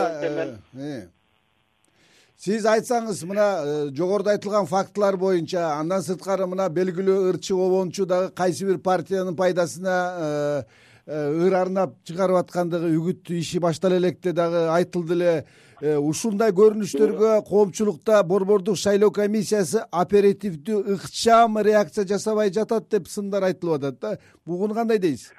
сиз 2.43 2.65
айтсаңыз 2.67 3.23
мына 3.31 3.47
э, 3.63 3.75
жогоруда 3.95 4.33
айтылган 4.35 4.67
фактылар 4.67 5.17
боюнча 5.17 5.77
андан 5.77 6.03
сырткары 6.03 6.49
мына 6.51 6.67
белгилүү 6.75 7.29
ырчы 7.31 7.55
обончу 7.55 8.07
дагы 8.07 8.33
кайсы 8.35 8.67
бир 8.67 8.81
партиянын 8.83 9.37
пайдасына 9.39 9.99
э, 10.19 10.63
э, 11.07 11.47
ыр 11.47 11.55
арнап 11.55 11.95
чыгарып 12.03 12.41
аткандыгы 12.41 12.91
үгүт 12.97 13.31
иши 13.39 13.61
баштала 13.63 14.01
электе 14.03 14.33
дагы 14.33 14.65
айтылды 14.75 15.15
эле 15.15 15.37
ушундай 15.83 16.53
көрүнүштөргө 16.55 17.31
коомчулукта 17.49 18.23
борбордук 18.23 18.77
шайлоо 18.79 19.11
комиссиясы 19.11 19.83
оперативдүү 19.91 20.83
ыкчам 20.95 21.59
реакция 21.59 22.07
жасабай 22.07 22.53
жатат 22.55 22.87
деп 22.91 23.09
сындар 23.11 23.43
айтылып 23.49 23.81
атат 23.83 23.99
да. 24.01 24.17
Бугуну 24.47 24.75
кандай 24.75 24.99
дейсиз? 25.03 25.33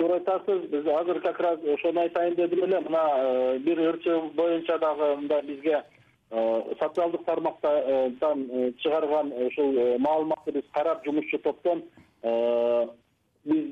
Туура 0.00 0.14
айтасыз 0.20 0.62
биз 0.70 0.86
азыр 0.86 1.20
как 1.20 1.40
раз 1.40 1.58
ошону 1.74 2.00
айтайын 2.00 2.36
дедим 2.36 2.64
эле 2.64 2.80
мына 2.80 3.02
э, 3.16 3.58
бир 3.58 3.78
ырчы 3.78 4.20
боюнча 4.34 4.78
дагы 4.78 5.16
мындай 5.16 5.42
бизге 5.42 5.82
э, 6.30 6.62
социалдык 6.78 7.24
тармактан 7.24 7.74
э, 7.74 8.72
чыгарган 8.78 9.32
ушул 9.32 9.98
маалыматты 9.98 10.52
биз 10.52 10.64
карап 10.72 11.04
жумушчу 11.04 11.38
топтон 11.38 11.82
биз 13.44 13.66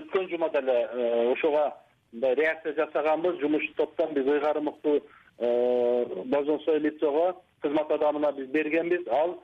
өткөн 0.00 0.28
жумада 0.30 0.58
эле 0.58 1.32
ошого 1.32 1.74
мындай 2.12 2.34
реакция 2.34 2.74
жасаганбыз. 2.74 3.40
Жумушчу 3.40 3.74
топтон 3.76 4.14
биз 4.14 4.26
ыйгарым 4.26 4.68
уктуу 4.68 5.00
должностное 5.38 6.78
лицого 6.78 7.42
кызмат 7.60 7.90
адамына 7.90 8.32
биз 8.32 8.48
бергенбиз. 8.48 9.08
Ал 9.08 9.38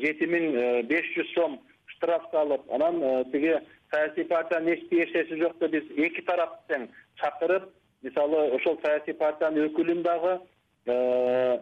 жети 0.00 0.26
миң 0.26 0.86
беш 0.86 1.12
жүз 1.16 1.34
сом 1.34 1.60
штраф 1.96 2.30
салып 2.30 2.62
анан 2.72 3.24
тиги 3.32 3.58
саясий 3.92 4.24
партиянын 4.24 4.74
эч 4.74 4.88
тиешеси 4.88 5.38
жок 5.40 5.58
деп 5.60 5.70
биз 5.72 5.90
эки 5.96 6.22
тарапты 6.26 6.74
тең 6.74 6.88
чакырып 7.20 7.68
мисалы 8.02 8.46
ошол 8.56 8.78
саясий 8.84 9.14
партиянын 9.14 9.68
өкүлүн 9.68 10.02
дагы 10.02 10.38
э, 10.86 11.58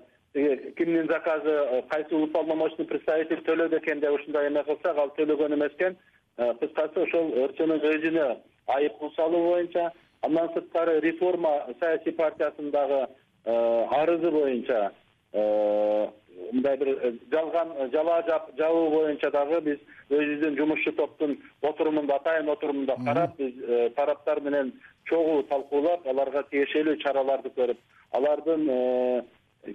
кимдин 0.76 1.08
заказы 1.08 1.50
э, 1.50 1.82
кайсы 1.90 2.14
уполномоченный 2.14 2.86
представитель 2.86 3.42
төлөдү 3.48 3.80
экен 3.80 4.00
деп 4.00 4.14
ушундай 4.14 4.46
эме 4.48 4.62
кылсак 4.64 4.98
ал 4.98 5.12
төлөгөн 5.16 5.56
эмес 5.56 5.74
экен 5.76 5.96
э, 6.36 6.54
кыскасы 6.60 7.02
ошол 7.06 7.32
ырчынын 7.44 7.82
өзүнө 7.92 8.28
айыппул 8.76 9.12
салуу 9.16 9.42
боюнча 9.50 9.90
андан 10.22 10.48
сырткары 10.54 11.00
реформа 11.00 11.66
саясий 11.80 12.12
партиясынын 12.12 12.70
дагы 12.70 13.06
арызы 13.44 14.30
боюнча 14.30 14.90
мындай 16.52 16.76
бир 16.76 16.88
э, 16.88 17.12
жалган 17.30 17.68
э, 17.76 17.88
жалаа 17.92 18.22
жабуу 18.56 18.90
боюнча 18.90 19.30
дагы 19.30 19.60
биз 19.60 19.78
өзүбүздүн 20.10 20.56
жумушчу 20.58 20.92
топтун 20.98 21.36
отурумунда 21.62 22.16
атайын 22.16 22.48
отурумунда 22.50 22.96
карап 23.04 23.36
биз 23.38 23.54
э, 23.62 23.90
тараптар 23.96 24.40
менен 24.40 24.72
чогуу 25.08 25.42
талкуулап 25.50 26.06
аларга 26.06 26.42
тиешелүү 26.50 26.96
чараларды 27.04 27.52
көрүп 27.56 27.78
алардын 28.12 28.66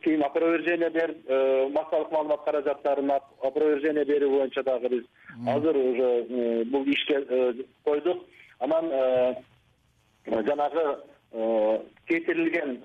кийин 0.03 0.23
опровержение 0.25 0.89
берип 0.89 1.27
массалык 1.73 2.11
маалымат 2.11 2.45
каражаттарын 2.45 3.11
опровержение 3.41 4.05
берүү 4.05 4.31
боюнча 4.37 4.63
дагы 4.63 4.89
биз 4.89 5.05
азыр 5.47 5.77
уже 5.77 6.65
бул 6.65 6.87
ишке 6.87 7.21
койдук. 7.83 8.25
Анан 8.59 9.35
жанагы 10.25 10.85
кетирилген 12.07 12.79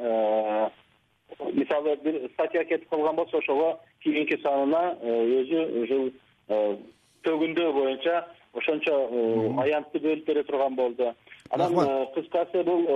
мисалы 1.52 1.97
бир 1.97 2.30
статья 2.32 2.64
кетип 2.64 2.88
калган 2.88 3.16
болсо 3.16 3.38
ошого 3.38 3.80
кийинки 4.02 4.40
санына 4.42 4.97
э, 5.00 5.40
өзү 5.40 5.82
ушул 5.82 6.11
э, 6.49 6.76
төгүндөө 7.25 7.73
боюнча 7.73 8.26
ошончо 8.52 8.94
э, 9.11 9.62
аянтты 9.64 10.00
бөлүп 10.00 10.26
бере 10.26 10.42
турган 10.44 10.75
болду. 10.75 11.14
Анан 11.50 11.75
кыскасы 12.14 12.64
бул 12.64 12.87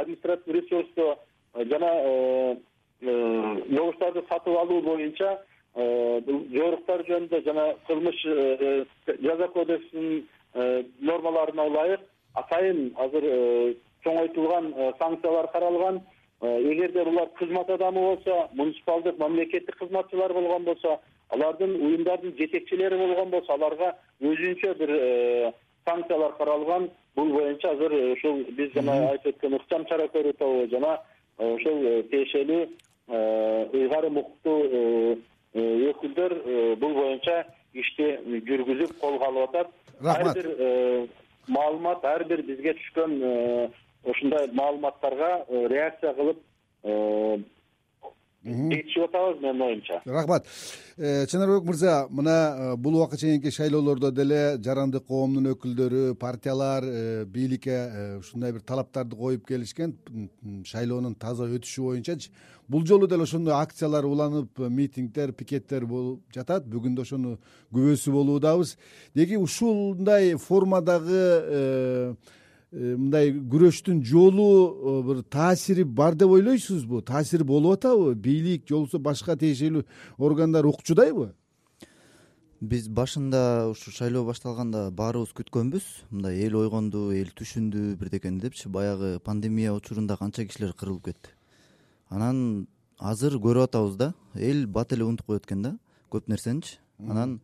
административдүү 0.00 0.60
ресурсту 0.60 1.16
жана 1.54 1.92
добуштарды 3.00 4.22
сатып 4.28 4.56
алуу 4.58 4.82
боюнча 4.82 5.38
бул 5.74 6.44
жоруктар 6.52 7.04
жөнүндө 7.08 7.42
жана 7.44 7.72
кылмыш 7.86 8.22
жаза 9.22 9.48
кодексинин 9.54 10.26
нормаларына 11.00 11.66
ылайык 11.70 12.00
атайын 12.34 12.92
азыр 12.96 13.24
чоңойтулган 14.04 14.72
санкциялар 14.98 15.48
каралган. 15.52 16.02
Э, 16.42 16.58
эгерде 16.58 17.04
булар 17.04 17.28
кызмат 17.38 17.68
адамы 17.70 18.00
болсо 18.00 18.48
муниципалдык 18.52 19.18
мамлекеттик 19.18 19.76
кызматчылар 19.78 20.32
болгон 20.34 20.64
болсо 20.64 20.98
алардын 21.28 21.76
уюмдардын 21.76 22.34
жетекчилери 22.36 22.96
болгон 22.98 23.30
болсо 23.30 23.52
аларга 23.52 23.92
өзүнчө 24.20 24.74
бир 24.80 24.90
э, 24.90 25.52
санкциялар 25.86 26.32
каралган. 26.38 26.88
Бул 27.14 27.30
боюнча 27.30 27.70
азыр 27.70 27.94
ушул 28.16 28.42
биз 28.58 28.72
жана 28.74 28.96
айтып 29.12 29.36
өткөн 29.36 29.54
ыкчам 29.60 29.84
чара 29.86 30.08
көрүү 30.10 30.32
тобу 30.40 30.66
жана 30.72 30.96
ошол 31.38 31.86
э, 31.86 32.02
тиешелүү 32.10 32.66
ыйгарым 33.78 34.18
укуктуу 34.18 35.16
өкүлдөр 35.54 36.34
бул 36.80 36.94
боюнча 36.96 37.44
ишти 37.72 38.16
жүргүзүп 38.48 38.98
колго 38.98 39.30
алып 39.30 39.54
атат. 39.54 39.70
Рахмат. 40.02 40.36
Ар 40.36 40.42
бир 40.42 41.08
маалымат 41.46 42.04
ар 42.04 42.24
бир 42.24 42.42
бизге 42.42 42.74
түшкөн 42.80 43.18
ушундай 44.04 44.50
маалыматтарга 44.52 45.44
э, 45.48 45.66
реакция 45.68 46.14
кылып 46.14 46.38
жетишип 48.42 49.04
атабыз 49.04 49.40
менин 49.40 49.62
оюмча. 49.62 50.00
Рахмат. 50.04 50.46
Э, 50.96 51.26
чынарбек 51.26 51.64
мырза 51.64 52.06
мына 52.10 52.36
э, 52.58 52.76
бул 52.76 52.96
убакка 52.96 53.16
чейинки 53.16 53.50
шайлоолордо 53.50 54.10
деле 54.10 54.58
жарандык 54.58 55.06
коомдун 55.06 55.52
өкүлдөрү 55.52 56.14
партиялар 56.18 56.84
бийликке 57.26 58.18
ушундай 58.18 58.52
бир 58.52 58.62
талаптарды 58.66 59.16
коюп 59.16 59.46
келишкен 59.46 59.94
шайлоонун 60.66 61.14
таза 61.14 61.46
өтүшү 61.46 61.86
боюнчачы 61.86 62.32
бул 62.68 62.84
жолу 62.86 63.06
деле 63.06 63.22
ошондой 63.22 63.54
акциялар 63.54 64.04
уланып 64.04 64.58
митингдер 64.58 65.32
пикеттер 65.32 65.86
болуп 65.86 66.22
жатат. 66.34 66.66
Бүгүн 66.66 66.96
да 66.96 67.02
ошону 67.02 67.38
күбөсү 67.70 68.10
болуудабыз 68.10 68.76
деги 69.14 69.36
ушундай 69.36 70.34
формадагы 70.34 71.22
Э, 71.22 72.14
мындай 72.72 73.32
күрөштүн 73.32 74.00
жолу 74.04 74.48
э, 74.48 75.02
бир 75.04 75.22
таасири 75.22 75.84
бар 75.84 76.14
деп 76.16 76.32
ойлойсузбу? 76.32 77.02
Таасири 77.02 77.44
болуп 77.44 77.76
атабы? 77.76 78.14
Бийлик 78.14 78.66
же 78.68 78.74
болбосо 78.74 78.98
башка 78.98 79.36
тиешелүү 79.36 79.84
органдар 80.18 80.66
укчудайбы? 80.66 81.34
Биз 82.62 82.88
башында 82.88 83.68
ушу 83.72 83.90
шайлоо 83.92 84.24
башталганда 84.24 84.86
баарыбыз 84.90 85.34
күткөнбүз. 85.36 85.84
Мындай 86.10 86.40
эл 86.46 86.56
ойгонду 86.56 87.10
эл 87.12 87.34
түшүндү 87.36 87.96
бирдекени 88.00 88.40
депчи. 88.40 88.68
Баягы 88.68 89.18
пандемия 89.20 89.74
учурунда 89.74 90.16
канча 90.16 90.46
кишилер 90.46 90.72
кырылып 90.72 91.10
кетти. 91.10 91.34
Анан 92.08 92.68
азыр 92.98 93.36
көрүп 93.42 93.68
атабыз 93.68 93.96
да 93.98 94.12
эл 94.34 94.66
бат 94.66 94.92
эле 94.92 95.04
унутуп 95.04 95.26
коет 95.26 95.44
экен 95.44 95.62
да 95.62 95.76
көп 96.10 96.30
нерсеничи 96.30 96.78
анан 97.00 97.40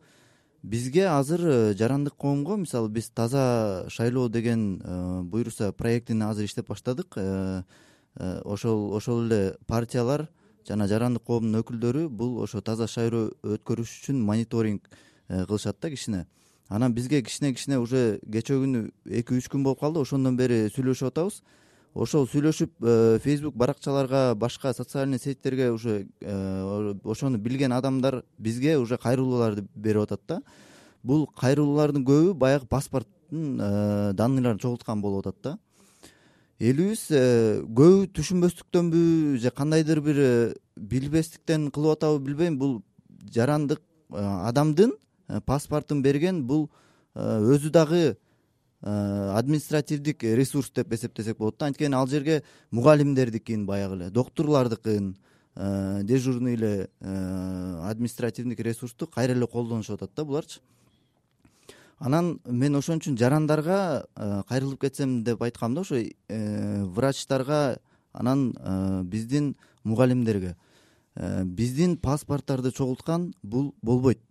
бизге 0.63 1.07
азыр 1.07 1.41
э, 1.41 1.73
жарандык 1.73 2.15
коомго 2.15 2.57
мисалы 2.57 2.89
биз 2.89 3.09
таза 3.09 3.85
шайлоо 3.89 4.29
деген 4.29 4.81
э, 4.83 5.21
буюрса 5.23 5.71
проектин 5.71 6.23
азыр 6.23 6.45
иштеп 6.45 6.67
баштадык. 6.67 7.13
Э, 7.17 7.63
ошол 8.43 8.93
ошол 8.95 9.25
эле 9.25 9.55
партиялар 9.67 10.27
жана 10.67 10.87
жарандык 10.87 11.23
коомдун 11.23 11.61
өкүлдөрү 11.61 12.09
бул 12.09 12.41
ошо 12.43 12.61
таза 12.61 12.87
шайлоо 12.87 13.31
өткөрүш 13.43 14.01
үчүн 14.01 14.19
мониторинг 14.21 14.89
кылышат 15.29 15.79
да 15.79 15.89
кичине 15.89 16.25
анан 16.67 16.93
бизге 16.93 17.21
кичине 17.21 17.53
кичине 17.53 17.79
уже 17.79 18.19
кечээ 18.25 18.57
күнү 18.57 18.91
эки 19.05 19.37
үч 19.37 19.47
күн 19.47 19.63
болуп 19.63 19.79
калды. 19.79 20.01
Ошондон 20.01 20.35
бери 20.37 20.67
сүйлөшүп 20.73 21.13
атабыз 21.13 21.41
ошол 21.93 22.27
сүйлөшүп 22.29 22.71
э, 22.81 23.19
фейсбук 23.23 23.55
баракчаларга 23.57 24.35
башка 24.35 24.73
социальный 24.73 25.19
сетьтерге 25.19 25.71
уже 25.71 26.07
э, 26.21 26.93
ошону 27.03 27.37
билген 27.37 27.73
адамдар 27.73 28.23
бизге 28.37 28.77
уже 28.77 28.97
кайрылууларды 28.97 29.67
берип 29.75 30.03
атат 30.03 30.21
да. 30.27 30.41
Бул 31.03 31.27
кайрылуулардын 31.27 32.05
көбү 32.05 32.33
баягы 32.33 32.67
паспорттун 32.67 33.59
э, 33.59 34.13
данныйларын 34.13 34.59
чогулткан 34.59 35.01
болуп 35.01 35.27
атат 35.27 35.41
да. 35.43 35.57
Элибиз 36.59 37.07
көбү 37.09 38.07
түшүнбөстүктөнбү 38.13 39.37
же 39.39 39.49
кандайдыр 39.49 40.01
бир 40.01 40.55
билбестиктен 40.75 41.69
кылып 41.71 41.97
атабы 41.97 42.19
билбейм. 42.19 42.57
Бул 42.59 42.81
жарандык 43.33 43.81
адамдын 44.11 44.91
паспортун 45.45 46.03
берген 46.03 46.43
бул 46.43 46.69
өзү 47.15 47.71
дагы 47.71 48.01
Э, 48.09 48.28
административдик 48.81 50.23
ресурс 50.23 50.71
деп 50.71 50.93
эсептесек 50.93 51.37
болот 51.37 51.57
да. 51.59 51.65
Анткени 51.67 51.95
ал 51.95 52.07
жерге 52.07 52.43
мугалимдердикин 52.71 53.65
баягы 53.65 53.95
эле 53.95 54.09
доктурлардыкын 54.09 55.17
э, 55.55 55.99
дежурный 56.03 56.53
эле 56.53 56.89
э, 57.01 57.81
административдик 57.89 58.59
ресурсту 58.59 59.07
кайра 59.07 59.33
эле 59.33 59.47
колдонушуп 59.47 59.95
атат 59.95 60.11
да 60.15 60.25
буларчы. 60.25 60.61
Анан 61.97 62.39
мен 62.45 62.75
ошон 62.75 62.99
үчүн 62.99 63.17
жарандарга 63.17 64.05
кайрылып 64.47 64.79
кетсем 64.79 65.23
деп 65.25 65.41
айткам 65.43 65.75
да 65.75 65.81
ошо 65.81 65.99
врачтарга 66.29 67.79
анан 68.13 68.53
биздин 69.03 69.57
мугалимдерге. 69.83 70.55
Биздин 71.43 71.97
паспорттарды 71.97 72.71
чогулткан 72.71 73.33
бул 73.43 73.75
болбойт. 73.81 74.21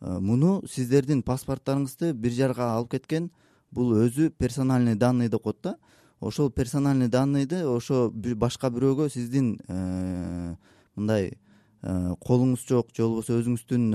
Муну 0.00 0.62
сиздердин 0.68 1.22
паспорттарыңызды 1.22 2.12
бир 2.12 2.32
жерга 2.32 2.74
алып 2.74 2.90
кеткен 2.90 3.30
бул 3.74 3.94
өзү 4.04 4.30
персональный 4.30 4.94
данный 4.94 5.28
деп 5.28 5.42
коет 5.42 5.58
да. 5.62 5.76
Ошол 6.20 6.50
персональный 6.50 7.08
данныйды 7.08 7.64
ошо 7.66 8.10
башка 8.12 8.70
бирөөгө 8.70 9.10
сиздин 9.12 9.58
э, 9.68 10.54
мындай 10.94 11.32
э, 11.82 12.14
колуңуз 12.20 12.64
жок 12.68 12.94
же 12.94 13.02
болбосо 13.02 13.36
өзүңүздүн 13.40 13.90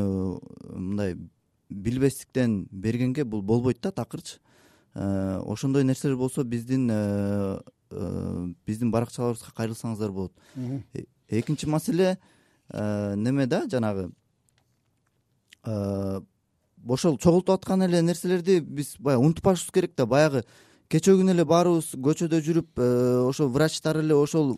мындай 0.76 1.16
билбестиктен 1.70 2.68
бергенге 2.72 3.24
бул 3.24 3.42
болбойт 3.42 3.82
да 3.82 3.92
такырчы. 3.92 4.40
Ошондой 4.94 5.84
нерселер 5.84 6.18
болсо 6.18 6.44
биздин 6.44 6.88
биздин 8.66 8.92
баракчаларыбызга 8.92 9.54
кайрылсаңыздар 9.56 10.12
болот. 10.12 10.34
Экинчи 11.30 11.66
маселе 11.66 12.18
неме 12.70 13.48
да 13.48 13.66
жанагы 13.70 14.12
ошол 16.88 17.18
чогултуп 17.18 17.56
аткан 17.60 17.84
эле 17.84 18.02
нерселерди 18.02 18.60
биз 18.60 18.96
баягы 19.00 19.24
унутпашыбыз 19.26 19.72
керек 19.74 19.94
да. 19.98 20.06
Баягы 20.06 20.44
кечээ 20.90 21.20
күнү 21.20 21.34
эле 21.36 21.46
баарыбыз 21.46 21.94
көчөдө 21.96 22.42
жүрүп 22.46 22.80
э, 22.82 22.90
ошол 23.30 23.50
врачтар 23.54 24.00
эле 24.02 24.16
ошол 24.16 24.56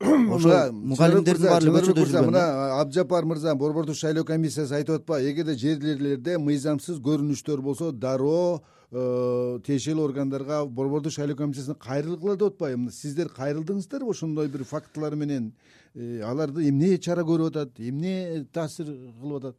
ошо 0.00 0.72
мугалимдердин 0.72 1.48
баары 1.48 1.68
эле 1.68 1.74
көчөдө 1.78 2.06
жүргөн 2.06 2.30
мына 2.30 2.44
абдыжапар 2.80 3.24
мырза 3.28 3.54
борбордук 3.54 3.96
шайлоо 3.96 4.24
комиссиясы 4.24 4.74
айтып 4.80 5.02
атпайбы 5.02 5.30
эгерде 5.30 5.54
жерлерлерде 5.60 6.38
мыйзамсыз 6.38 6.98
көрүнүштөр 7.04 7.62
болсо 7.62 7.92
дароо 7.92 8.62
э, 8.90 9.60
тиешелүү 9.66 10.08
органдарга 10.08 10.64
борбордук 10.66 11.12
шайлоо 11.12 11.36
комиссиясына 11.36 11.78
кайрылгыла 11.78 12.36
деп 12.36 12.54
атпайбы? 12.54 12.90
Сиздер 12.92 13.28
кайрылдыңыздарбы 13.28 14.10
ошондой 14.10 14.48
бир 14.48 14.64
фактылар 14.64 15.14
менен. 15.14 15.52
Э, 15.94 16.22
аларды 16.26 16.68
эмне 16.68 16.98
чара 16.98 17.22
көрүп 17.22 17.52
атат 17.52 17.78
эмне 17.78 18.46
таасир 18.52 18.86
кылып 19.20 19.44
атат 19.44 19.56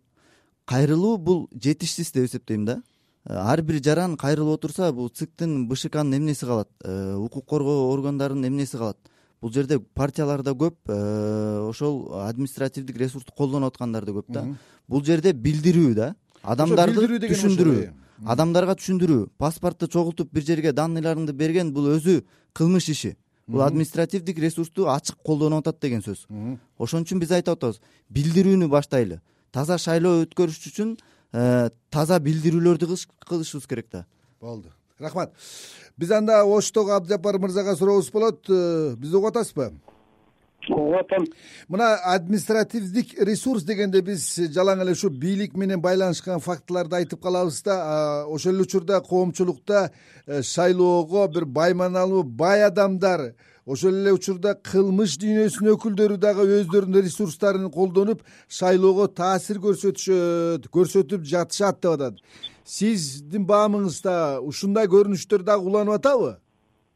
кайрылуу 0.65 1.17
бул 1.17 1.47
жетишсиз 1.53 2.11
деп 2.11 2.25
эсептейм 2.25 2.65
да. 2.65 2.81
Э, 3.25 3.33
ар 3.33 3.61
бир 3.61 3.81
жаран 3.83 4.17
кайрылып 4.17 4.59
отурса 4.59 4.91
бул 4.93 5.09
циктин 5.09 5.67
бшкнын 5.67 6.17
эмнеси 6.17 6.45
калат. 6.45 6.69
Э, 6.83 7.15
укук 7.15 7.45
коргоо 7.45 7.91
органдарынын 7.93 8.47
эмнеси 8.47 8.77
калат. 8.77 8.97
Бул 9.41 9.51
жерде 9.51 9.79
партиялар 9.79 10.43
да 10.43 10.51
көп 10.51 10.75
э, 10.87 11.69
ошол 11.69 12.21
административдик 12.27 12.97
ресурсту 12.97 13.33
колдонуп 13.33 13.73
аткандар 13.73 14.05
да 14.05 14.11
көп 14.11 14.25
да. 14.29 14.45
Бул 14.87 15.03
жерде 15.03 15.33
билдирүү 15.33 15.93
да. 15.95 16.15
Адамдарды 16.43 17.19
түшүндүрүү 17.27 17.91
адамдарга 18.23 18.75
түшүндүрүү 18.79 19.27
паспортту 19.37 19.87
чогултуп 19.91 20.31
бир 20.31 20.43
жерге 20.45 20.71
данныйларыңды 20.71 21.33
берген 21.33 21.73
бул 21.73 21.89
өзү 21.97 22.21
кылмыш 22.53 22.89
иши. 22.89 23.15
Бул 23.47 23.61
административдик 23.61 24.39
ресурсту 24.39 24.87
ачык 24.89 25.17
колдонуп 25.25 25.67
атат 25.67 25.81
деген 25.81 26.01
сөз. 26.01 26.25
Ошон 26.77 27.03
үчүн 27.03 27.19
биз 27.19 27.31
айтып 27.35 27.57
атабыз 27.57 27.81
билдирүүнү 28.09 28.69
баштайлы 28.71 29.19
таза 29.55 29.77
шайлоо 29.79 30.25
өткөрүш 30.25 30.59
үчүн 30.69 30.95
э, 31.31 31.69
таза 31.93 32.19
билдирүүлөрдү 32.19 32.91
кылышыбыз 33.29 33.67
керек 33.71 33.87
да. 33.91 34.05
Болду. 34.43 34.73
Рахмат. 34.99 35.31
Биз 35.97 36.11
анда 36.11 36.43
оштогу 36.43 36.91
абдыжапар 36.95 37.39
мырзага 37.39 37.75
сурообуз 37.75 38.11
болот. 38.11 38.43
Э, 38.49 38.95
бизди 38.99 39.15
угуп 39.15 39.31
атасызбы 39.31 39.71
угуп 40.69 40.95
атам 40.99 41.25
мына 41.69 41.95
административдик 42.13 43.13
ресурс 43.19 43.63
дегенде 43.63 44.01
биз 44.01 44.27
жалаң 44.55 44.81
эле 44.83 44.95
ушу 44.97 45.09
бийлик 45.09 45.55
менен 45.55 45.81
байланышкан 45.81 46.39
фактыларды 46.39 46.99
айтып 47.01 47.21
калабыз 47.21 47.61
да 47.63 48.25
ошол 48.27 48.53
эле 48.55 48.63
учурда 48.63 49.01
коомчулукта 49.01 49.91
э, 50.27 50.41
шайлоого 50.41 51.27
бир 51.27 51.45
байманалуу 51.45 52.23
бай 52.23 52.63
адамдар 52.63 53.33
ошол 53.65 53.95
эле 53.97 54.13
учурда 54.13 54.53
кылмыш 54.55 55.17
дүйнөсүнүн 55.21 55.75
өкүлдөрү 55.75 56.17
дагы 56.21 56.45
өздөрүнүн 56.61 57.05
ресурстарын 57.05 57.69
колдонуп 57.73 58.21
шайлоого 58.47 59.07
таасир 59.07 59.59
көрсөтүшөт 59.63 60.69
көрсөтүп 60.73 61.25
жатышат 61.25 61.81
деп 61.81 61.95
атат. 61.97 62.19
Сиздин 62.65 63.45
баамыңызда 63.49 64.39
ушундай 64.41 64.89
көрүнүштөр 64.89 65.45
дагы 65.45 65.69
уланып 65.69 65.97
атабы? 65.99 66.35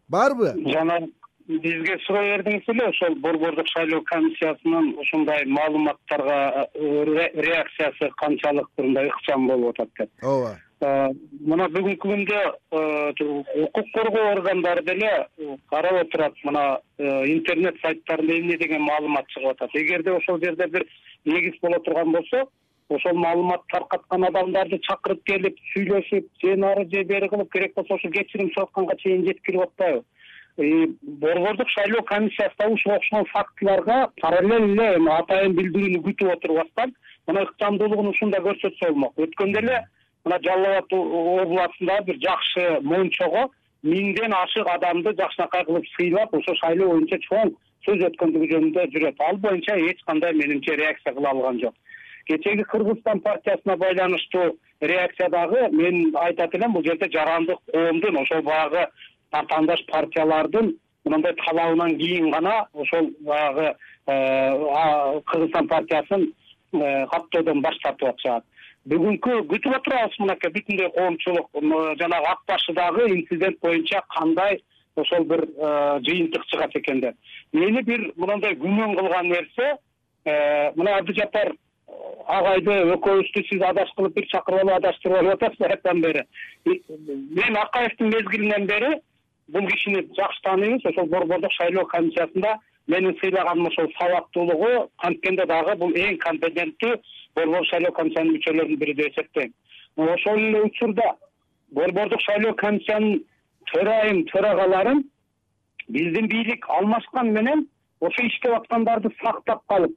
Барбы? 0.09 0.53
Жана 0.65 1.01
бизге 1.49 1.97
суроо 2.05 2.21
бердиңиз 2.21 2.67
эле 2.69 2.85
ошол 2.91 3.15
борбордук 3.23 3.67
шайлоо 3.73 4.01
комиссиясынын 4.05 4.91
ушундай 5.01 5.45
маалыматтарга 5.49 6.67
э, 6.75 7.29
реакциясы 7.33 8.09
канчалык 8.21 8.67
мындай 8.77 9.09
ыкчам 9.09 9.47
болуп 9.47 9.79
атат 9.79 9.89
деп. 9.97 10.11
Ооба. 10.21 10.51
Э, 10.81 11.09
мына 11.41 11.65
бүгүнкү 11.73 12.05
күндө 12.05 12.43
э, 12.45 12.83
укук 13.65 13.89
коргоо 13.95 14.27
органдары 14.35 14.85
деле 14.85 15.11
карап 15.73 16.03
отурат 16.03 16.37
мына 16.43 16.79
интернет 16.99 17.81
сайттарында 17.81 18.37
эмне 18.37 18.57
деген 18.57 18.85
маалымат 18.85 19.27
чыгып 19.33 19.55
атат. 19.55 19.73
Эгерде 19.73 20.13
ошол 20.13 20.39
жерде 20.43 20.67
бир 20.67 20.85
негиз 21.25 21.57
боло 21.61 21.79
турган 21.79 22.11
болсо 22.11 22.45
ошол 22.89 23.17
маалыматты 23.17 23.73
таркаткан 23.73 24.29
адамдарды 24.29 24.79
чакырып 24.85 25.25
келип 25.25 25.57
сүйлөшүп 25.73 26.29
же 26.45 26.55
нары 26.61 26.85
же 26.93 27.03
бери 27.03 27.27
кылып 27.29 27.51
керек 27.53 27.75
болсо 27.75 27.95
ушу 27.95 28.09
кечирим 28.11 28.53
сурап 28.53 28.69
атканга 28.69 28.97
чейин 29.01 29.25
жеткирип 29.25 29.61
атпайбы 29.67 30.05
борбордук 30.59 31.69
шайлоо 31.69 32.01
комиссиясы 32.03 32.67
ушуга 32.67 32.95
окшогон 32.95 33.25
фактыларга 33.25 34.09
параллель 34.21 34.71
эле 34.73 35.11
атайын 35.13 35.55
билдирүүнү 35.55 36.01
күтүп 36.07 36.33
отурбастан 36.33 36.93
мына 37.27 37.45
ыкчамдуулугун 37.47 38.11
ушунда 38.11 38.41
көрсөтсө 38.43 38.91
болмок. 38.91 39.13
Өткөндө 39.17 39.61
эле 39.63 39.79
мына 40.25 40.39
жалал 40.43 40.77
абад 40.81 40.93
областындагы 41.45 42.05
бир 42.11 42.19
жакшы 42.25 42.65
мончого 42.81 43.47
миңден 43.83 44.35
ашык 44.35 44.67
адамды 44.67 45.13
жакшынакай 45.15 45.63
кылып 45.65 45.85
сыйлап 45.95 46.33
ошо 46.35 46.55
шайлоо 46.61 46.89
боюнча 46.91 47.19
чоң 47.27 47.53
сөз 47.87 48.03
өткөндүгү 48.09 48.49
жөнүндө 48.51 48.87
жүрөт. 48.95 49.21
Ал 49.29 49.37
боюнча 49.37 49.77
эч 49.79 50.03
кандай 50.05 50.33
менимче 50.33 50.75
реакция 50.75 51.13
кыла 51.13 51.31
алган 51.31 51.61
жок. 51.61 51.75
Кечээги 52.27 52.63
кыргызстан 52.63 53.21
партиясына 53.21 53.77
байланыштуу 53.77 54.57
реакция 54.81 55.29
дагы 55.29 55.69
мен 55.71 56.11
айтат 56.15 56.53
элем 56.55 56.73
бул 56.73 56.83
жерде 56.83 57.09
жарандык 57.11 57.59
коомдун 57.71 58.17
ошол 58.17 58.41
баягы 58.41 58.85
атаандаш 59.31 59.85
партиялардын 59.91 60.73
мындай 61.05 61.33
талабынан 61.33 61.97
кийин 61.97 62.31
гана 62.31 62.67
ошол 62.73 63.09
баягы 63.19 63.75
э, 64.07 65.21
кыргызстан 65.25 65.67
партиясын 65.67 66.33
э, 66.73 67.05
каттоодон 67.07 67.61
баш 67.61 67.77
тартып 67.83 68.09
атышат. 68.09 68.43
Бүгүнкү 68.89 69.43
күтүп 69.51 69.75
отурабыз 69.77 70.19
мынакей 70.19 70.51
бүтүндөй 70.55 70.91
коомчулук 70.95 71.49
жанагы 71.99 72.31
ак 72.33 72.43
башы 72.47 72.73
дагы 72.73 73.09
инцидент 73.15 73.59
боюнча 73.61 74.01
кандай 74.15 74.61
ошол 74.95 75.23
бир 75.23 75.45
э, 75.45 75.99
жыйынтык 76.05 76.45
чыгат 76.45 76.75
экен 76.75 77.01
деп 77.01 77.15
мени 77.53 77.81
бир 77.81 78.11
мындай 78.15 78.55
күмөн 78.55 78.95
кылган 78.97 79.29
нерсе 79.29 79.75
мына 80.25 80.97
абдыжапар 80.97 81.53
агайды 82.27 82.73
экөөбүздү 82.95 83.43
сиз 83.47 83.61
адаш 83.65 83.91
кылып 83.97 84.15
бир 84.17 84.27
чакырып 84.31 84.61
алып 84.61 84.75
адаштырып 84.75 85.17
алып 85.17 85.35
атасыз 85.37 85.59
баягыдан 85.63 86.01
бери. 86.01 86.23
Мен 86.65 87.57
акаевдин 87.57 88.11
мезгилинен 88.13 88.67
бери 88.67 88.99
бул 89.53 89.67
кишини 89.67 90.03
жакшы 90.17 90.41
тааныйбыз. 90.43 90.85
Ошол 90.85 91.07
борбордук 91.13 91.51
шайлоо 91.53 91.85
комиссиясында 91.85 92.57
менин 92.87 93.15
сыйлаганым 93.21 93.67
ошол 93.67 93.87
сабактуулугу 93.97 94.89
анткенде 94.97 95.45
дагы 95.45 95.75
бул 95.77 95.93
эң 95.93 96.17
компетенттүү 96.25 96.95
борбордук 97.35 97.69
шайлоо 97.71 97.91
комиссиянын 97.99 98.35
мүчөлөрүнүн 98.35 98.79
бири 98.81 98.95
деп 98.99 99.11
эсептейм. 99.11 99.53
Ошол 99.97 100.37
эле 100.37 100.61
учурда 100.69 101.15
борбордук 101.71 102.21
шайлоо 102.21 102.53
комиссиянын 102.53 103.23
төрайым 103.71 104.23
төрагаларын 104.31 105.03
биздин 105.89 106.27
бийлик 106.27 106.65
алмашкан 106.69 107.33
менен 107.33 107.67
ошо 107.99 108.25
иштеп 108.25 108.55
аткандарды 108.57 109.11
сактап 109.21 109.61
калып 109.67 109.93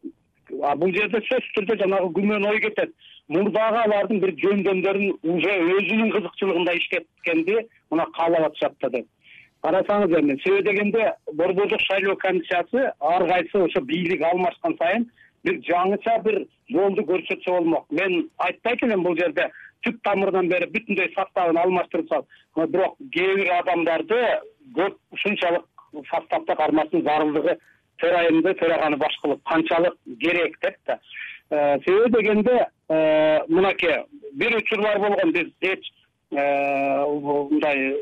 бул 0.51 0.93
жерде 0.93 1.23
сөзсүз 1.29 1.57
түрдө 1.57 1.79
жанагы 1.81 2.13
күмөн 2.19 2.47
ой 2.51 2.61
кетет. 2.61 2.93
Мурдагы 3.33 3.79
алардын 3.87 4.21
бир 4.21 4.35
жөндөмдөрүн 4.43 5.13
уже 5.23 5.53
өзүнүн 5.79 6.11
кызыкчылыгында 6.13 6.75
иштеткенди 6.77 7.61
мына 7.91 8.07
каалап 8.19 8.51
атышат 8.51 8.75
да 8.83 8.91
деп 8.99 9.07
карасаңыз 9.63 10.19
эми 10.19 10.39
себеби 10.43 10.69
дегенде 10.71 11.13
борбордук 11.33 11.81
шайлоо 11.89 12.17
комиссиясы 12.17 12.93
ар 13.01 13.27
кайсы 13.29 13.59
ошо 13.59 13.81
бийлик 13.81 14.23
алмашкан 14.27 14.77
сайын 14.79 15.11
бир 15.45 15.59
жаңыча 15.69 16.19
бир 16.25 16.45
жолду 16.71 17.03
көрсөтсө 17.03 17.51
болмок. 17.51 17.87
Мен 17.91 18.29
айтпайт 18.39 18.83
элем 18.83 19.03
бул 19.03 19.17
жерде 19.19 19.49
түп 19.87 19.99
тамырынан 20.07 20.49
бери 20.51 20.69
бүтүндөй 20.75 21.13
составын 21.15 21.59
алмаштырып 21.63 22.09
салып 22.09 22.73
бирок 22.75 22.97
кээ 23.15 23.37
бир 23.41 23.53
адамдарды 23.59 24.21
көп 24.79 24.99
ушунчалык 25.13 25.67
составда 26.11 26.57
кармаштын 26.57 27.03
зарылдыгы 27.07 27.57
төрайымды 28.03 28.55
төраганы 28.61 28.97
баш 28.97 29.19
кылып 29.23 29.43
канчалык 29.49 29.99
керек 30.21 30.59
деп 30.63 30.77
да. 30.87 30.99
Э, 31.51 31.79
себеби 31.85 32.17
дегенде 32.17 32.67
э, 32.89 33.41
мынакей 33.49 34.05
бир 34.33 34.57
учурлар 34.57 34.99
болгон 34.99 35.33
биз 35.33 35.51
эч 35.61 35.93
мындай 36.33 37.95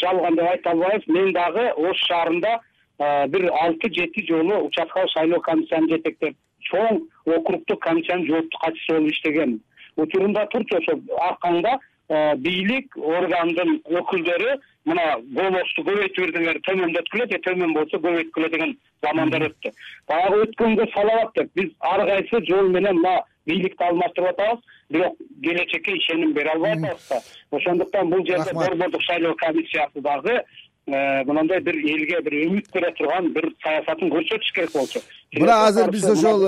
жалган 0.00 0.36
деп 0.36 0.48
айта 0.50 0.70
албайбыз 0.70 1.06
мен 1.08 1.32
дагы 1.32 1.70
ош 1.88 1.98
шаарында 2.08 2.60
э, 2.98 3.26
бир 3.28 3.48
алты 3.50 3.88
жети 3.88 4.26
жолу 4.28 4.66
участкалык 4.66 5.10
шайлоо 5.10 5.40
комиссияны 5.40 5.88
жетектеп 5.88 6.36
чоң 6.68 7.00
округдук 7.24 7.80
комиссиянын 7.82 8.26
жооптуу 8.26 8.60
катчысы 8.60 8.92
болуп 8.92 9.10
иштегем. 9.12 9.60
Учурунда 9.96 10.46
турчу 10.52 10.76
ошо 10.76 10.98
аркаңда 11.30 11.78
э, 12.08 12.36
бийлик 12.36 12.96
органдын 12.96 13.80
өкүлдөрү 13.88 14.58
мына 14.84 15.08
голосту 15.32 15.84
көбөйтүп 15.86 16.26
бергендер 16.26 16.60
төмөндөткүлө 16.68 17.28
же 17.32 17.40
төмөн 17.46 17.74
болсо 17.74 18.02
көбөйткүлө 18.04 18.52
деген 18.52 18.76
замандар 19.02 19.48
өттү. 19.48 19.72
Баягы 20.08 20.44
өткөнгө 20.46 20.88
салабат 20.92 21.36
деп 21.38 21.52
биз 21.56 21.72
ар 21.80 22.04
кайсы 22.08 22.44
жол 22.50 22.68
менен 22.68 23.00
мына 23.00 23.20
бийликти 23.46 23.84
алмаштырып 23.84 24.34
атабыз 24.34 24.78
бирок 24.92 25.16
келечекке 25.44 25.96
ишеним 25.96 26.34
бере 26.34 26.50
албай 26.54 26.72
атабыз 26.72 27.08
да 27.10 27.22
ошондуктан 27.56 28.10
бул 28.10 28.26
жерде 28.26 28.52
борбордук 28.54 29.02
шайлоо 29.02 29.34
комиссиясы 29.34 30.00
дагы 30.00 30.42
мындай 30.86 31.60
бир 31.60 31.76
элге 31.76 32.20
бир 32.26 32.34
үмүт 32.48 32.70
бере 32.74 32.92
турган 32.98 33.32
бир 33.32 33.48
саясатын 33.62 34.10
көрсөтүш 34.10 34.54
керек 34.54 34.72
болчу. 34.74 35.00
Мына 35.38 35.58
азыр 35.68 35.90
биз 35.90 36.04
ошол 36.10 36.42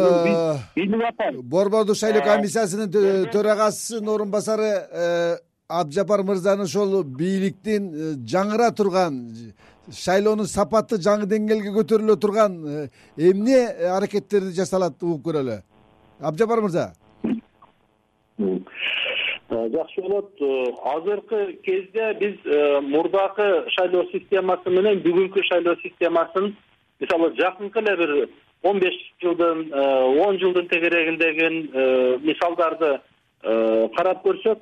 билип 0.75 1.05
атам 1.09 1.43
борбордук 1.43 1.97
шайлоо 1.97 2.23
комиссиясынын 2.23 3.31
төрагасынын 3.33 4.09
орун 4.15 4.31
басары 4.31 4.73
абджапар 5.69 6.25
мырзанын 6.27 6.67
ошол 6.67 7.05
бийликтин 7.05 7.93
жаңыра 8.27 8.73
турган 8.75 9.23
шайлоонун 9.93 10.51
сапаты 10.51 10.99
жаңы 10.99 11.31
деңгээлге 11.31 11.71
көтөрүлө 11.79 12.19
турган 12.21 12.59
эмне 13.17 13.63
аракеттерди 13.97 14.53
жасалат 14.57 14.99
угуп 15.03 15.29
көрөлү? 15.29 15.61
Абджапар 16.21 16.61
мырза 16.61 16.93
жакшы 18.39 20.03
болот. 20.03 20.31
Азыркы 20.41 21.59
кезде 21.63 22.15
биз 22.15 22.37
э, 22.45 22.81
мурдакы 22.81 23.67
шайлоо 23.71 24.05
системасы 24.11 24.71
менен 24.71 25.03
бүгүнкү 25.05 25.43
шайлоо 25.51 25.77
системасын 25.83 26.57
мисалы 27.01 27.35
жакынкы 27.39 27.81
эле 27.81 27.97
бир 27.97 28.29
он 28.63 28.81
беш 28.81 28.95
жылдын 29.23 29.71
э, 29.73 30.21
он 30.27 30.39
жылдын 30.39 30.69
тегерегиндеги 30.69 31.71
э, 31.73 32.19
мисалдарды 32.23 33.01
карап 33.43 34.25
көрсөк 34.25 34.59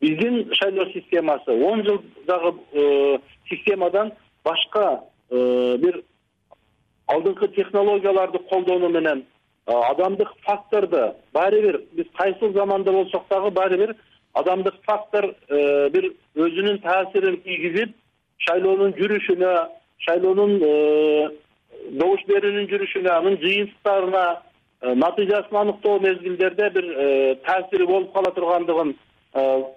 биздин 0.00 0.52
шайлоо 0.54 0.86
системасы 0.92 1.50
он 1.50 1.82
жылдагы 1.84 3.20
системадан 3.50 4.12
башка 4.44 5.02
бир 5.30 6.02
алдыңкы 7.08 7.48
технологияларды 7.56 8.38
колдонуу 8.50 8.88
менен 8.88 9.24
адамдык 9.74 10.28
факторду 10.44 11.14
баары 11.32 11.60
бир 11.62 11.80
биз 11.92 12.06
кайсыл 12.16 12.52
заманда 12.52 12.92
болсок 12.92 13.24
дагы 13.30 13.50
баары 13.50 13.76
бир 13.78 13.94
адамдык 14.34 14.74
фактор 14.86 15.34
э, 15.48 15.88
бир 15.90 16.12
өзүнүн 16.36 16.80
таасирин 16.82 17.40
тийгизип 17.44 17.94
шайлоонун 18.46 18.94
жүрүшүнө 18.98 19.54
шайлоонун 20.06 20.56
э, 20.62 21.28
добуш 21.90 22.24
берүүнүн 22.28 22.70
жүрүшүнө 22.70 23.12
анын 23.16 23.38
жыйынтыктарына 23.42 24.24
э, 24.82 24.94
натыйжасын 24.94 25.60
аныктоо 25.62 25.98
мезгилдерде 26.06 26.70
бир 26.70 26.88
таасири 27.46 27.86
болуп 27.86 28.14
кала 28.14 28.34
тургандыгын 28.34 28.94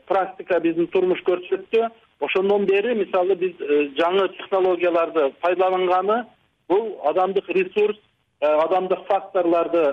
практика 0.10 0.60
биздин 0.60 0.88
турмуш 0.88 1.19
көрсөттү. 1.27 1.89
Ошондон 2.25 2.63
бери 2.65 2.95
мисалы 2.95 3.36
биз 3.36 3.60
жаңы 3.99 4.29
технологияларды 4.38 5.27
пайдаланганы 5.41 6.23
бул 6.69 6.88
адамдык 7.10 7.49
ресурс 7.49 7.99
адамдык 8.43 9.06
факторлорду 9.08 9.86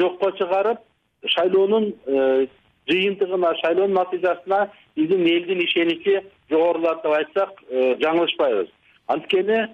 жокко 0.00 0.32
чыгарып 0.38 0.78
шайлоонун 1.34 1.92
жыйынтыгына 2.90 3.54
шайлоонун 3.62 3.98
натыйжасына 3.98 4.70
биздин 4.96 5.26
элдин 5.26 5.60
ишеничи 5.64 6.20
жогорулады 6.50 7.02
деп 7.02 7.12
айтсак 7.18 7.50
э, 7.68 7.96
жаңылышпайбыз. 8.02 8.68
Анткени 9.06 9.68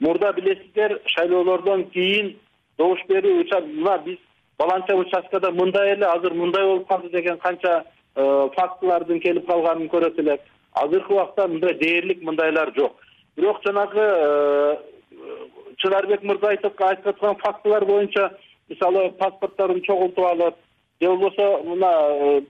мурда 0.00 0.32
билесиздер 0.32 1.00
шайлоолордон 1.14 1.84
кийин 1.94 2.36
добуш 2.78 3.00
берүү 3.08 3.44
мына 3.66 3.98
биз 4.04 4.18
баланча 4.58 4.96
участкада 4.96 5.50
мындай 5.50 5.94
эле 5.94 6.06
азыр 6.06 6.34
мындай 6.34 6.66
болуп 6.66 6.88
калды 6.88 7.10
деген 7.10 7.38
канча 7.38 7.84
э, 8.14 8.48
фактылардын 8.56 9.20
келип 9.20 9.46
калганын 9.46 9.88
көрөт 9.88 10.18
элек 10.20 10.40
азыркы 10.72 11.12
убакта 11.12 11.48
мындай 11.48 11.74
дээрлик 11.74 12.22
мындайлар 12.22 12.72
жок. 12.76 12.96
Бирок 13.36 13.62
жанагы 13.64 14.78
чынарбек 15.82 16.22
мырза 16.22 16.54
айтып 16.54 16.80
аткан 16.80 17.36
фактылар 17.42 17.84
боюнча 17.84 18.30
мисалы 18.68 19.10
паспортторун 19.18 19.82
чогултуп 19.82 20.24
алып 20.24 20.54
же 21.00 21.08
болбосо 21.08 21.62
мына 21.64 21.90
э, 22.10 22.40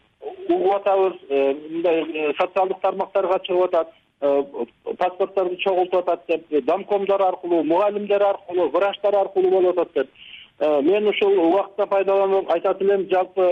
угуп 0.49 0.75
атабыз 0.75 1.15
э, 1.29 1.55
мындай 1.71 2.03
э, 2.03 2.33
социалдык 2.41 2.81
тармактарга 2.81 3.39
чыгып 3.47 3.65
атат 3.75 3.89
паспортторду 4.99 5.57
чогултуп 5.57 6.09
атат 6.09 6.27
деп 6.29 6.65
домкомдор 6.65 7.23
аркылуу 7.23 7.63
мугалимдер 7.65 8.23
аркылуу 8.23 8.69
врачтар 8.69 9.15
аркылуу 9.17 9.51
болуп 9.51 9.79
атат 9.79 9.95
деп. 9.95 10.11
Мен 10.85 11.09
ушул 11.09 11.39
убакытты 11.39 11.87
пайдаланып 11.87 12.51
айтат 12.53 12.83
элем 12.83 13.09
жалпы 13.09 13.47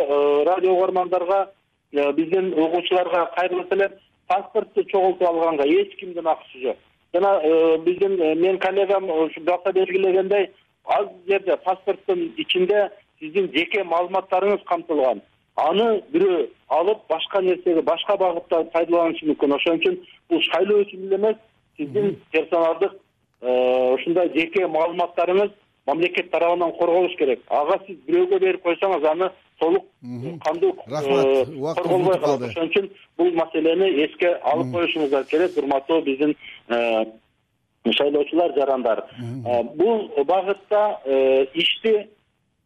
радио 0.44 0.74
угармандарга 0.74 1.46
биздин 1.92 2.52
угуучуларга 2.52 3.30
кайрылып 3.36 3.72
элем 3.72 3.92
паспортду 4.26 4.84
чогултуп 4.84 5.28
алганга 5.28 5.64
эч 5.64 5.96
кимдин 5.96 6.26
акысы 6.26 6.60
жок 6.62 6.76
жана 7.14 7.78
биздин 7.84 8.16
менин 8.18 8.58
коллегам 8.58 9.10
ушу 9.10 9.40
башта 9.40 9.72
белгилегендей 9.72 10.50
ал 10.84 11.12
жерде 11.28 11.56
паспорттун 11.56 12.32
ичинде 12.36 12.90
сиздин 13.20 13.50
жеке 13.52 13.82
маалыматтарыңыз 13.84 14.64
камтылган. 14.66 15.20
Аны 15.58 16.02
бирөө 16.12 16.46
алып 16.68 17.00
башка 17.10 17.42
нерсеге 17.42 17.82
башка 17.82 18.16
багытта 18.16 18.62
пайдаланышы 18.72 19.26
мүмкүн. 19.26 19.54
Ошон 19.56 19.80
үчүн 19.80 19.98
бул 20.30 20.42
шайлоо 20.52 20.84
үчүн 20.84 21.08
эле 21.08 21.16
эмес 21.18 21.40
сиздин 21.76 22.16
персоналдык 22.32 22.94
э, 23.42 23.94
ушундай 23.94 24.30
жеке 24.36 24.66
маалыматтарыңыз 24.66 25.50
мамлекет 25.86 26.30
тарабынан 26.30 26.72
корголуш 26.78 27.16
керек. 27.18 27.42
Ага 27.48 27.80
сиз 27.86 27.98
бирөөгө 28.06 28.40
берип 28.44 28.62
койсоңуз 28.62 29.04
аны 29.10 29.30
толук 29.58 29.86
кандуу 30.44 30.76
рахмат. 30.86 31.48
Убакыт 31.48 31.82
корголбой 31.82 32.20
калат 32.20 32.48
ошон 32.50 32.70
үчүн 32.70 32.90
бул 33.18 33.32
маселени 33.32 33.90
эске 34.04 34.36
алып 34.52 34.72
коюшуңуздар 34.76 35.26
керек. 35.32 35.58
Урматтуу 35.58 36.02
биздин 36.06 36.30
э, 36.30 36.36
шайлоочулар 36.68 38.54
жарандар. 38.56 39.04
Э, 39.18 39.62
бул 39.74 40.10
багытта 40.24 41.00
ишти 41.54 42.08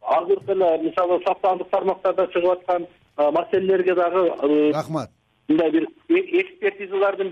азыркы 0.01 0.51
эле 0.51 0.77
мисалы 0.83 1.19
социалдык 1.25 1.69
тармактарда 1.69 2.27
чыгып 2.33 2.51
аткан 2.59 2.87
маселелерге 3.17 3.95
дагы 3.95 4.71
рахмат. 4.73 5.09
мындай 5.47 5.71
бир 5.71 5.87
экспертизалардын 6.09 7.31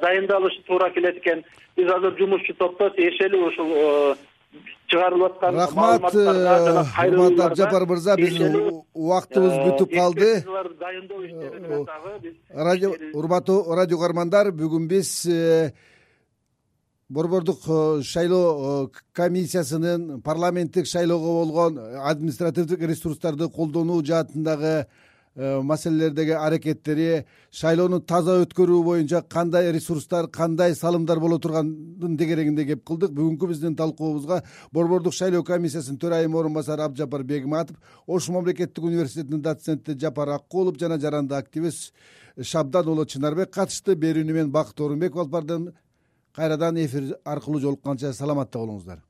дайындалышы 0.00 0.62
туура 0.66 0.90
келет 0.90 1.18
экен. 1.18 1.44
Биз 1.76 1.90
азыр 1.90 2.16
жумушчу 2.18 2.54
топто 2.54 2.90
тиешелүү 2.90 3.48
ушул 3.48 4.16
чыгарылып 4.88 5.32
аткан 5.32 5.56
рахмат 5.56 6.14
урматтуу 6.14 7.44
абджапар 7.46 7.86
мырза 7.86 8.16
биздин 8.16 8.56
убактыбыз 8.94 9.54
бүтүп 9.64 9.94
калды. 9.94 10.30
дайындоо 10.80 11.24
иштери 11.26 11.60
менен 11.60 11.84
дагы 11.84 12.18
биз 12.22 13.14
урматтуу 13.14 13.74
радио 13.74 13.96
угармандар 13.96 14.52
бүгүн 14.52 14.86
биз 14.88 15.26
борбордук 17.08 17.58
э, 17.66 18.02
шайлоо 18.02 18.86
э, 18.86 18.98
комиссиясынын 19.12 20.22
парламенттик 20.22 20.86
шайлоого 20.86 21.44
болгон 21.44 21.78
административдик 21.78 22.80
ресурстарды 22.80 23.48
колдонуу 23.48 24.04
жаатындагы 24.04 24.86
э, 25.36 25.60
маселелердеги 25.62 26.30
аракеттери 26.30 27.26
шайлоону 27.52 28.00
таза 28.00 28.40
өткөрүү 28.42 28.82
боюнча 28.82 29.22
кандай 29.22 29.70
ресурстар 29.72 30.26
кандай 30.26 30.74
салымдар 30.74 31.20
боло 31.20 31.38
турганын 31.38 32.18
тегерегинде 32.18 32.66
кеп 32.66 32.82
кылдык. 32.84 33.14
Бүгүнкү 33.14 33.52
биздин 33.52 33.76
талкуубузга 33.76 34.42
борбордук 34.72 35.14
шайлоо 35.14 35.44
комиссиясынын 35.44 36.00
төрайымы 36.02 36.40
орун 36.40 36.54
басары 36.58 36.82
абджапар 36.82 37.22
бегматов 37.22 37.76
ош 38.06 38.28
мамлекеттик 38.28 38.82
университетинин 38.82 39.42
доценти 39.42 39.94
жапар 39.94 40.34
аккулов 40.40 40.76
жана 40.76 40.98
жарандык 40.98 41.38
активист 41.38 41.92
шабдан 42.42 42.88
уулу 42.88 43.06
чынарбек 43.06 43.54
катышты 43.54 43.94
берүүнү 43.94 44.32
мен 44.32 44.50
бакыт 44.50 44.80
орунбеков 44.80 45.20
алып 45.20 45.30
бардым 45.30 45.68
кайрадан 46.36 46.76
эфир 46.84 47.16
аркылуу 47.24 47.60
жолукканча 47.60 48.12
саламатта 48.12 48.60
болуңуздар 48.60 49.00